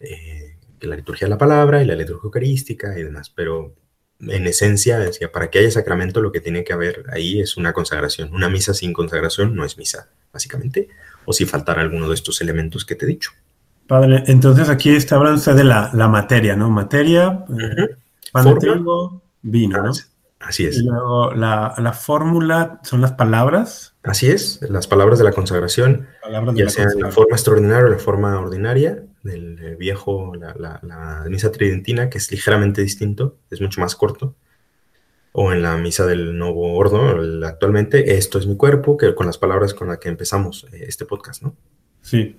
[0.00, 3.30] eh, la liturgia de la palabra y la liturgia eucarística y demás.
[3.30, 3.74] Pero
[4.28, 7.72] en esencia, decía, para que haya sacramento lo que tiene que haber ahí es una
[7.72, 8.32] consagración.
[8.32, 10.88] Una misa sin consagración no es misa, básicamente,
[11.24, 13.32] o si faltara alguno de estos elementos que te he dicho.
[13.86, 16.70] Padre, entonces aquí está hablando usted de la, materia, ¿no?
[16.70, 17.96] Materia, eh,
[18.32, 18.56] pan
[19.42, 19.92] vino, ¿no?
[20.40, 20.78] Así es.
[20.78, 23.94] Y luego la, fórmula son las palabras.
[24.02, 26.08] Así es, las palabras de la consagración,
[26.54, 32.10] ya sea en la forma extraordinaria o la forma ordinaria, del viejo, la, misa tridentina,
[32.10, 34.34] que es ligeramente distinto, es mucho más corto,
[35.32, 39.38] o en la misa del nuevo ordo, actualmente, esto es mi cuerpo, que con las
[39.38, 41.54] palabras con las que empezamos eh, este podcast, ¿no?
[42.02, 42.36] Sí.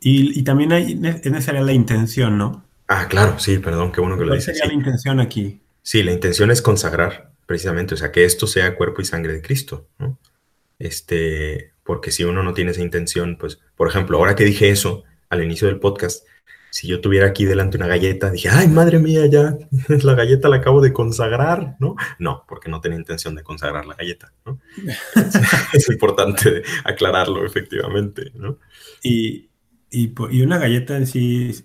[0.00, 2.64] Y, también hay, es necesaria la intención, ¿no?
[2.88, 4.46] Ah, claro, sí, perdón, qué bueno que lo dices.
[4.46, 5.60] ¿Cuál sería la intención aquí?
[5.82, 9.42] Sí, la intención es consagrar, precisamente, o sea, que esto sea cuerpo y sangre de
[9.42, 10.18] Cristo, ¿no?
[10.78, 15.04] Este, porque si uno no tiene esa intención, pues, por ejemplo, ahora que dije eso,
[15.30, 16.24] al inicio del podcast,
[16.70, 19.56] si yo tuviera aquí delante una galleta, dije, ay, madre mía, ya,
[20.02, 21.96] la galleta la acabo de consagrar, ¿no?
[22.18, 24.60] No, porque no tenía intención de consagrar la galleta, ¿no?
[25.72, 28.58] es, importante aclararlo, efectivamente, ¿no?
[29.02, 29.48] Y,
[29.96, 31.64] y, una galleta en sí...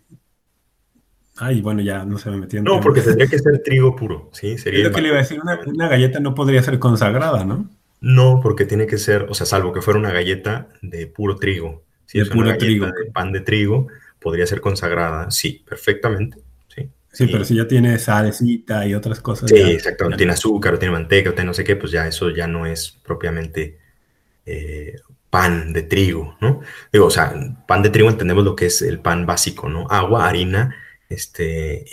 [1.38, 4.57] Ay, bueno, ya no se me metió No, porque tendría que ser trigo puro, ¿sí?
[4.57, 7.69] Sería lo que le iba a decir, una, una galleta no podría ser consagrada, ¿no?
[8.01, 11.84] No, porque tiene que ser, o sea, salvo que fuera una galleta de puro trigo,
[12.07, 12.88] si es una trigo.
[12.88, 13.88] de pan de trigo,
[14.19, 16.39] podría ser consagrada, sí, perfectamente.
[16.67, 19.51] Sí, sí pero si ya tiene salecita y otras cosas.
[19.51, 22.32] Sí, exacto, tiene azúcar, o tiene manteca, o tiene no sé qué, pues ya eso
[22.32, 23.77] ya no es propiamente
[24.47, 24.95] eh,
[25.32, 26.61] pan de trigo, ¿no?
[26.93, 27.34] Digo, o sea,
[27.65, 29.88] pan de trigo entendemos lo que es el pan básico, ¿no?
[29.89, 30.75] Agua, harina,
[31.09, 31.86] este,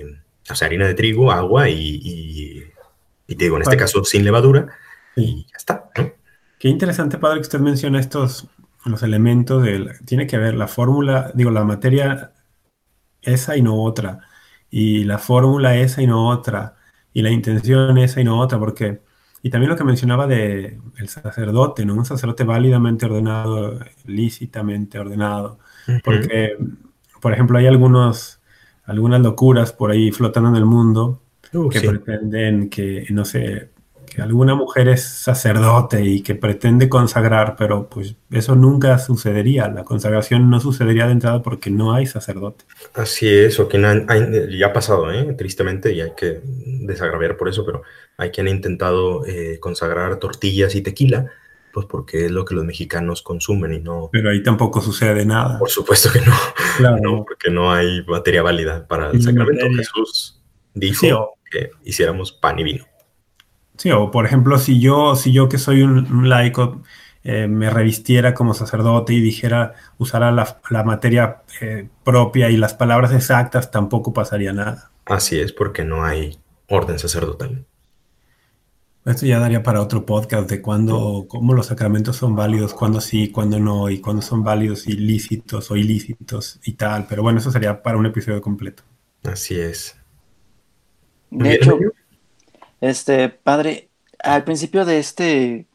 [0.00, 0.16] eh,
[0.50, 2.00] o sea, harina de trigo, agua y,
[3.28, 4.66] y, te digo, en este caso sin levadura,
[5.14, 6.10] y ya está, ¿no?
[6.58, 8.48] Qué interesante, padre, que usted menciona estos
[8.86, 12.32] los elementos del, tiene que haber la fórmula, digo, la materia
[13.22, 14.20] esa y no otra,
[14.70, 16.76] y la fórmula esa y no otra,
[17.12, 19.02] y la intención esa y no otra, porque,
[19.46, 21.94] y también lo que mencionaba de el sacerdote, ¿no?
[21.94, 25.60] Un sacerdote válidamente ordenado, lícitamente ordenado,
[26.02, 26.56] porque,
[27.20, 28.40] por ejemplo, hay algunos,
[28.86, 31.22] algunas locuras por ahí flotando en el mundo
[31.52, 33.70] uh, que pretenden que, no sé,
[34.06, 39.68] que alguna mujer es sacerdote y que pretende consagrar, pero pues eso nunca sucedería.
[39.68, 42.64] La consagración no sucedería de entrada porque no hay sacerdote.
[42.94, 43.78] Así es, o que
[44.58, 45.34] ya ha pasado, ¿eh?
[45.34, 47.82] tristemente, y hay que desagraviar por eso, pero
[48.16, 51.30] hay quien ha intentado eh, consagrar tortillas y tequila,
[51.72, 54.08] pues porque es lo que los mexicanos consumen y no...
[54.10, 55.58] Pero ahí tampoco sucede nada.
[55.58, 56.32] Por supuesto que no,
[56.78, 56.98] claro.
[57.02, 59.66] no porque no hay materia válida para el sacramento.
[59.76, 60.40] Jesús
[60.72, 62.86] dijo que hiciéramos pan y vino.
[63.76, 66.82] Sí, o por ejemplo, si yo, si yo que soy un, laico
[67.24, 73.12] eh, me revistiera como sacerdote y dijera, usara la, materia eh, propia y las palabras
[73.12, 74.90] exactas, tampoco pasaría nada.
[75.04, 77.66] Así es, porque no hay orden sacerdotal.
[79.04, 83.30] Esto ya daría para otro podcast de cuándo, cómo los sacramentos son válidos, cuándo sí,
[83.30, 87.06] cuándo no, y cuándo son válidos ilícitos o ilícitos y tal.
[87.08, 88.82] Pero bueno, eso sería para un episodio completo.
[89.22, 89.96] Así es.
[91.30, 91.78] De hecho,
[92.80, 95.66] este, padre, al principio de este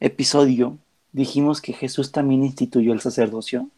[0.00, 0.78] episodio
[1.12, 3.68] dijimos que Jesús también instituyó el sacerdocio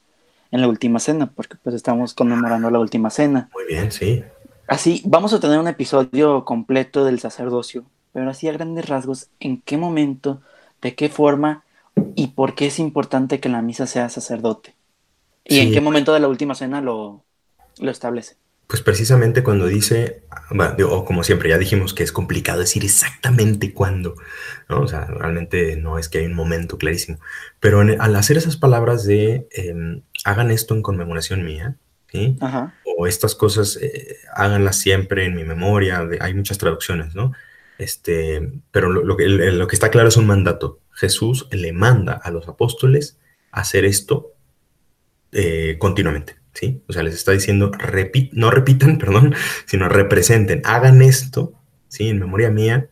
[0.51, 3.49] en la última cena, porque pues estamos conmemorando la última cena.
[3.53, 4.23] Muy bien, sí.
[4.67, 9.61] Así, vamos a tener un episodio completo del sacerdocio, pero así a grandes rasgos, ¿en
[9.61, 10.43] qué momento,
[10.83, 11.65] de qué forma
[12.15, 14.75] y por qué es importante que la misa sea sacerdote?
[15.45, 17.23] ¿Y en qué momento de la última cena lo,
[17.79, 18.37] lo establece?
[18.71, 20.23] Pues precisamente cuando dice,
[20.89, 24.15] o como siempre, ya dijimos que es complicado decir exactamente cuándo,
[24.69, 24.83] ¿no?
[24.83, 27.19] O sea, realmente no es que hay un momento clarísimo,
[27.59, 31.79] pero al hacer esas palabras de em, hagan esto en conmemoración mía,
[32.13, 32.39] ¿sí?
[32.97, 37.33] O estas cosas eh, háganlas siempre en mi memoria, hay muchas traducciones, ¿no?
[37.77, 40.79] Este, pero lo, que, lo que está claro es un mandato.
[40.93, 43.19] Jesús le manda a los apóstoles
[43.51, 44.35] hacer esto
[45.33, 46.40] eh, continuamente.
[46.53, 46.83] ¿Sí?
[46.89, 47.71] O sea, les está diciendo,
[48.33, 49.35] no repitan, perdón,
[49.67, 51.53] sino representen, hagan esto,
[51.89, 52.09] ¿sí?
[52.09, 52.89] En memoria mía,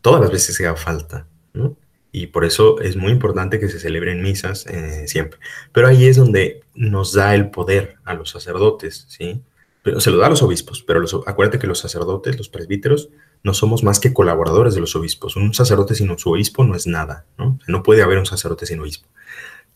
[0.00, 1.76] todas las veces que haga falta, ¿no?
[2.12, 5.38] Y por eso es muy importante que se celebren misas eh, siempre.
[5.72, 9.42] Pero ahí es donde nos da el poder a los sacerdotes, ¿sí?
[9.82, 13.10] Pero se lo da a los obispos, pero acuérdate que los sacerdotes, los presbíteros,
[13.42, 15.36] no somos más que colaboradores de los obispos.
[15.36, 17.58] Un sacerdote sin su obispo no es nada, ¿no?
[17.68, 19.08] No puede haber un sacerdote sin obispo.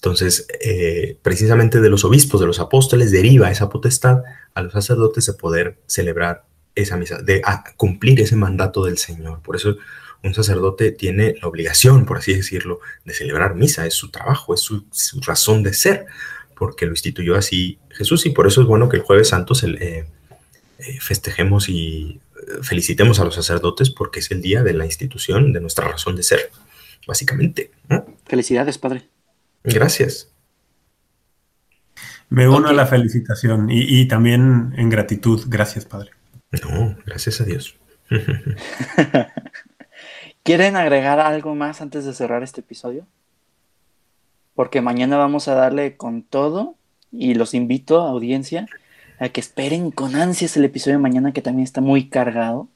[0.00, 4.22] Entonces, eh, precisamente de los obispos, de los apóstoles, deriva esa potestad
[4.54, 6.44] a los sacerdotes de poder celebrar
[6.74, 7.42] esa misa, de
[7.76, 9.42] cumplir ese mandato del Señor.
[9.42, 9.76] Por eso
[10.22, 14.60] un sacerdote tiene la obligación, por así decirlo, de celebrar misa, es su trabajo, es
[14.60, 14.84] su,
[15.20, 16.06] razón de ser,
[16.56, 20.06] porque lo instituyó así Jesús y por eso es bueno que el jueves santo eh,
[20.78, 22.20] eh, festejemos y
[22.62, 26.22] felicitemos a los sacerdotes porque es el día de la institución, de nuestra razón de
[26.22, 26.50] ser,
[27.06, 27.70] básicamente.
[28.24, 29.04] Felicidades, Padre.
[29.64, 30.32] Gracias.
[32.28, 35.44] Me uno a la felicitación y, también en gratitud.
[35.48, 36.10] Gracias, Padre.
[36.62, 37.76] No, gracias a Dios.
[40.42, 43.06] ¿Quieren agregar algo más antes de cerrar este episodio?
[44.54, 46.76] Porque mañana vamos a darle con todo
[47.12, 48.66] y los invito, a audiencia,
[49.18, 52.68] a que esperen con ansias el episodio de mañana que también está muy cargado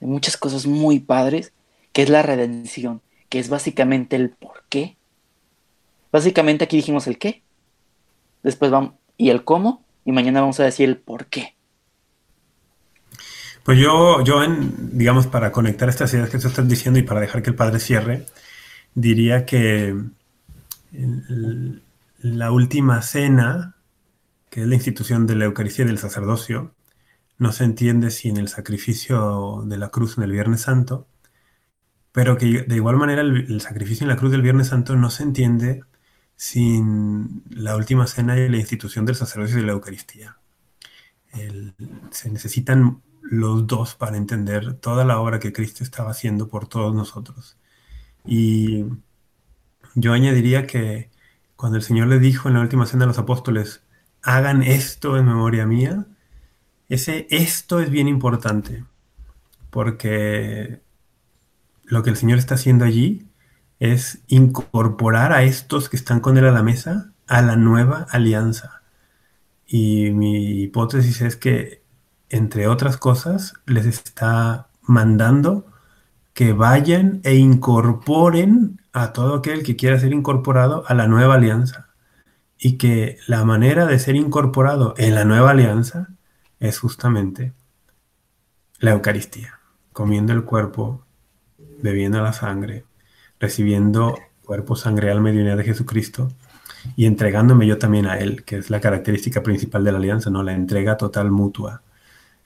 [0.00, 1.52] de muchas cosas muy padres,
[1.92, 4.96] que es la redención, que es básicamente el por qué
[6.12, 7.42] Básicamente aquí dijimos el qué,
[8.42, 11.56] después vamos y el cómo, y mañana vamos a decir el por qué.
[13.62, 14.40] Pues yo, yo
[14.92, 17.78] digamos, para conectar estas ideas que tú estás diciendo y para dejar que el padre
[17.78, 18.26] cierre,
[18.94, 19.96] diría que
[22.18, 23.76] la última cena,
[24.50, 26.74] que es la institución de la Eucaristía y del sacerdocio,
[27.38, 31.06] no se entiende sin el sacrificio de la cruz en el Viernes Santo,
[32.10, 35.22] pero que de igual manera el sacrificio en la cruz del Viernes Santo no se
[35.22, 35.82] entiende
[36.36, 40.36] sin la última cena y la institución del sacerdocio y de la Eucaristía.
[42.10, 46.94] se necesitan los dos para entender toda la obra que Cristo estaba haciendo por todos
[46.94, 47.56] nosotros.
[48.26, 48.84] Y
[49.94, 51.10] yo añadiría que
[51.56, 53.82] cuando el Señor le dijo en la última cena a los apóstoles,
[54.22, 56.06] hagan esto en memoria mía,
[56.88, 58.84] ese esto es bien importante,
[59.70, 60.82] porque
[61.84, 63.28] lo que el Señor está haciendo allí
[63.82, 68.82] es incorporar a estos que están con él a la mesa a la nueva alianza.
[69.66, 71.82] Y mi hipótesis es que,
[72.28, 75.66] entre otras cosas, les está mandando
[76.32, 81.88] que vayan e incorporen a todo aquel que quiera ser incorporado a la nueva alianza.
[82.58, 86.10] Y que la manera de ser incorporado en la nueva alianza
[86.60, 87.52] es justamente
[88.78, 89.58] la Eucaristía,
[89.92, 91.04] comiendo el cuerpo,
[91.82, 92.84] bebiendo la sangre,
[93.42, 96.30] recibiendo cuerpo, sangre, alma y divinidad de Jesucristo
[96.96, 100.42] y entregándome yo también a Él, que es la característica principal de la alianza, ¿no?
[100.42, 101.82] La entrega total mutua.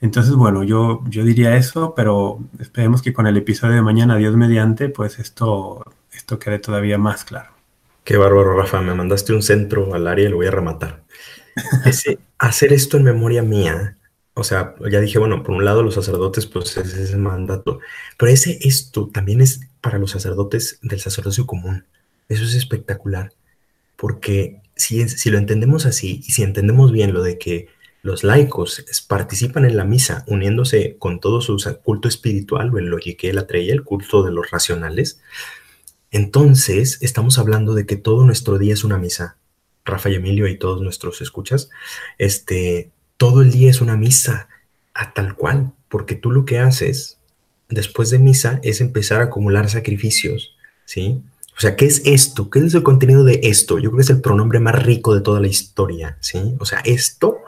[0.00, 4.36] Entonces, bueno, yo, yo diría eso, pero esperemos que con el episodio de mañana, Dios
[4.36, 7.50] mediante, pues esto, esto quede todavía más claro.
[8.04, 8.80] Qué bárbaro, Rafa.
[8.80, 11.02] Me mandaste un centro al área y lo voy a rematar.
[11.84, 13.96] Ese, hacer esto en memoria mía,
[14.34, 17.80] o sea, ya dije, bueno, por un lado los sacerdotes, pues ese es el mandato,
[18.18, 21.84] pero ese esto también es para los sacerdotes del sacerdocio común.
[22.28, 23.32] Eso es espectacular,
[23.94, 27.68] porque si, si lo entendemos así y si entendemos bien lo de que
[28.02, 33.32] los laicos participan en la misa uniéndose con todo su culto espiritual, o el logique,
[33.32, 35.20] la treya, el culto de los racionales,
[36.10, 39.36] entonces estamos hablando de que todo nuestro día es una misa.
[39.84, 41.70] Rafa Emilio y todos nuestros escuchas,
[42.18, 44.48] este, todo el día es una misa
[44.94, 47.15] a tal cual, porque tú lo que haces
[47.68, 51.22] después de misa es empezar a acumular sacrificios, ¿sí?
[51.56, 52.50] O sea, ¿qué es esto?
[52.50, 53.78] ¿Qué es el contenido de esto?
[53.78, 56.54] Yo creo que es el pronombre más rico de toda la historia, ¿sí?
[56.58, 57.38] O sea, esto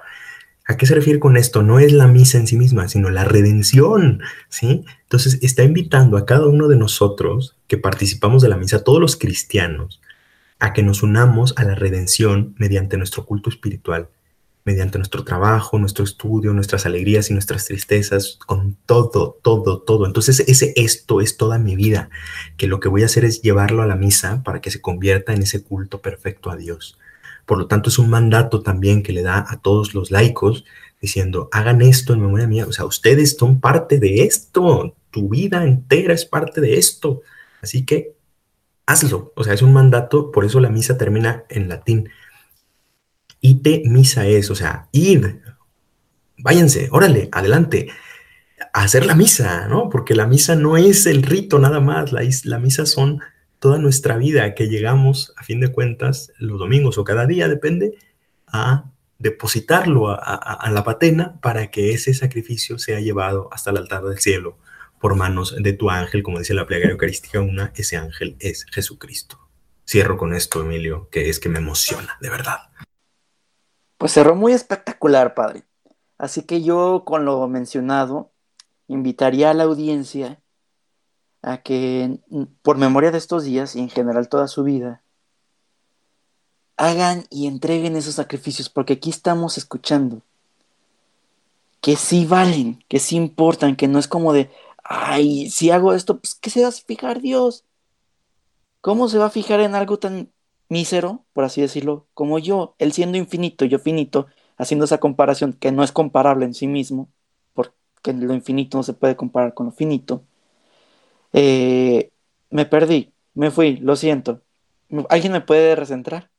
[0.71, 1.63] ¿A qué se refiere con esto?
[1.63, 4.85] No es la misa en sí misma, sino la redención, ¿sí?
[5.05, 9.17] Entonces está invitando a cada uno de nosotros que participamos de la misa, todos los
[9.17, 10.03] cristianos,
[10.59, 14.09] a que nos unamos a la redención mediante nuestro culto espiritual,
[14.65, 20.07] mediante nuestro trabajo, nuestro estudio, nuestras alegrías y nuestras tristezas, con todo, todo, todo.
[20.07, 22.11] Entonces ese esto es toda mi vida,
[22.57, 25.33] que lo que voy a hacer es llevarlo a la misa para que se convierta
[25.33, 26.99] en ese culto perfecto a Dios.
[27.47, 30.65] Por lo tanto, es un mandato también que le da a todos los laicos
[31.01, 32.67] diciendo, hagan esto en memoria mía.
[32.67, 34.95] O sea, ustedes son parte de esto.
[35.11, 37.23] Tu vida entera es parte de esto.
[37.63, 38.13] Así que
[38.85, 39.33] hazlo.
[39.35, 42.11] O sea, es un mandato, por eso la misa termina en latín.
[43.41, 45.25] Ite misa es, o sea, id,
[46.39, 47.89] váyanse, órale, adelante,
[48.73, 49.89] a hacer la misa, ¿no?
[49.89, 53.21] Porque la misa no es el rito nada más, la, misa son
[53.59, 57.95] toda nuestra vida que llegamos, a fin de cuentas, los domingos o cada día, depende,
[58.47, 64.19] a depositarlo a, la patena para que ese sacrificio sea llevado hasta el altar del
[64.19, 64.59] cielo
[65.01, 69.49] por manos de tu ángel, como dice la plegaria eucarística una, ese ángel es Jesucristo.
[69.87, 72.59] Cierro con esto, Emilio, que es que me emociona, de verdad.
[73.99, 75.65] Pues cerró muy espectacular, padre.
[76.17, 78.31] Así que yo, con lo mencionado,
[78.87, 80.41] invitaría a la audiencia
[81.43, 82.19] a que
[82.63, 85.03] por memoria de estos días y en general toda su vida,
[86.77, 90.23] hagan y entreguen esos sacrificios, porque aquí estamos escuchando
[91.81, 94.51] que sí valen, que sí importan, que no es como de,
[94.85, 97.65] ay, si hago esto, pues ¿qué se va a fijar Dios?
[98.81, 100.31] ¿Cómo se va a fijar en algo tan
[100.69, 105.73] mísero, por así decirlo, como yo, él siendo infinito, yo finito, haciendo esa comparación que
[105.73, 107.09] no es comparable en sí mismo,
[107.55, 110.25] porque lo infinito no se puede comparar con lo finito?
[111.33, 112.11] Eh,
[112.51, 114.43] me perdí, me fui, lo siento.
[115.11, 116.31] ¿Alguien me puede recentrar?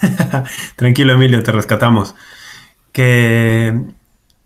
[0.76, 2.14] Tranquilo, Emilio, te rescatamos.
[2.92, 3.74] Que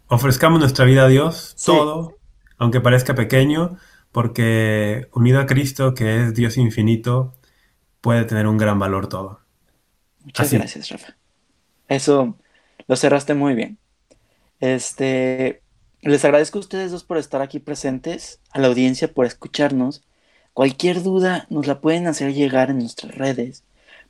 [0.09, 2.19] ofrezcamos nuestra vida a Dios, todo,
[2.59, 3.79] aunque parezca pequeño,
[4.11, 7.35] porque unido a Cristo, que es Dios infinito,
[8.03, 9.41] puede tener un gran valor todo.
[10.25, 11.17] Muchas gracias, Rafa.
[11.89, 12.37] Eso
[12.87, 13.79] lo cerraste muy bien.
[14.61, 15.63] Este,
[16.03, 20.05] les agradezco a ustedes dos por estar aquí presentes, a la audiencia por escucharnos.
[20.53, 23.65] Cualquier duda nos la pueden hacer llegar en nuestras redes.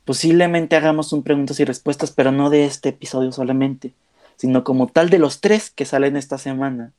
[0.05, 3.93] Posiblemente hagamos un preguntas y respuestas, pero no de este episodio solamente,
[4.35, 6.91] sino como tal de los tres que salen esta semana.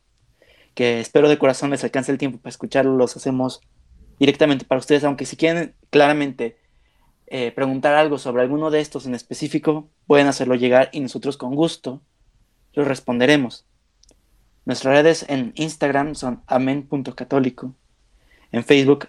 [0.74, 3.60] Que espero de corazón les alcance el tiempo para escucharlo, los hacemos
[4.18, 6.56] directamente para ustedes, aunque si quieren claramente
[7.36, 11.56] eh, preguntar algo sobre alguno de estos en específico, pueden hacerlo llegar y nosotros con
[11.56, 12.00] gusto
[12.74, 13.66] los responderemos.
[14.64, 17.74] Nuestras redes en Instagram son amen.católico,
[18.52, 19.08] en Facebook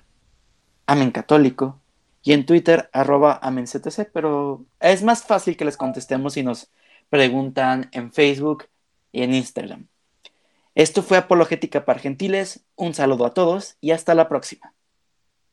[0.88, 1.80] amencatólico
[2.24, 6.72] y en Twitter arroba amenctc, pero es más fácil que les contestemos si nos
[7.12, 8.66] preguntan en Facebook
[9.12, 9.86] y en Instagram.
[10.74, 14.75] Esto fue Apologética para Gentiles, un saludo a todos y hasta la próxima.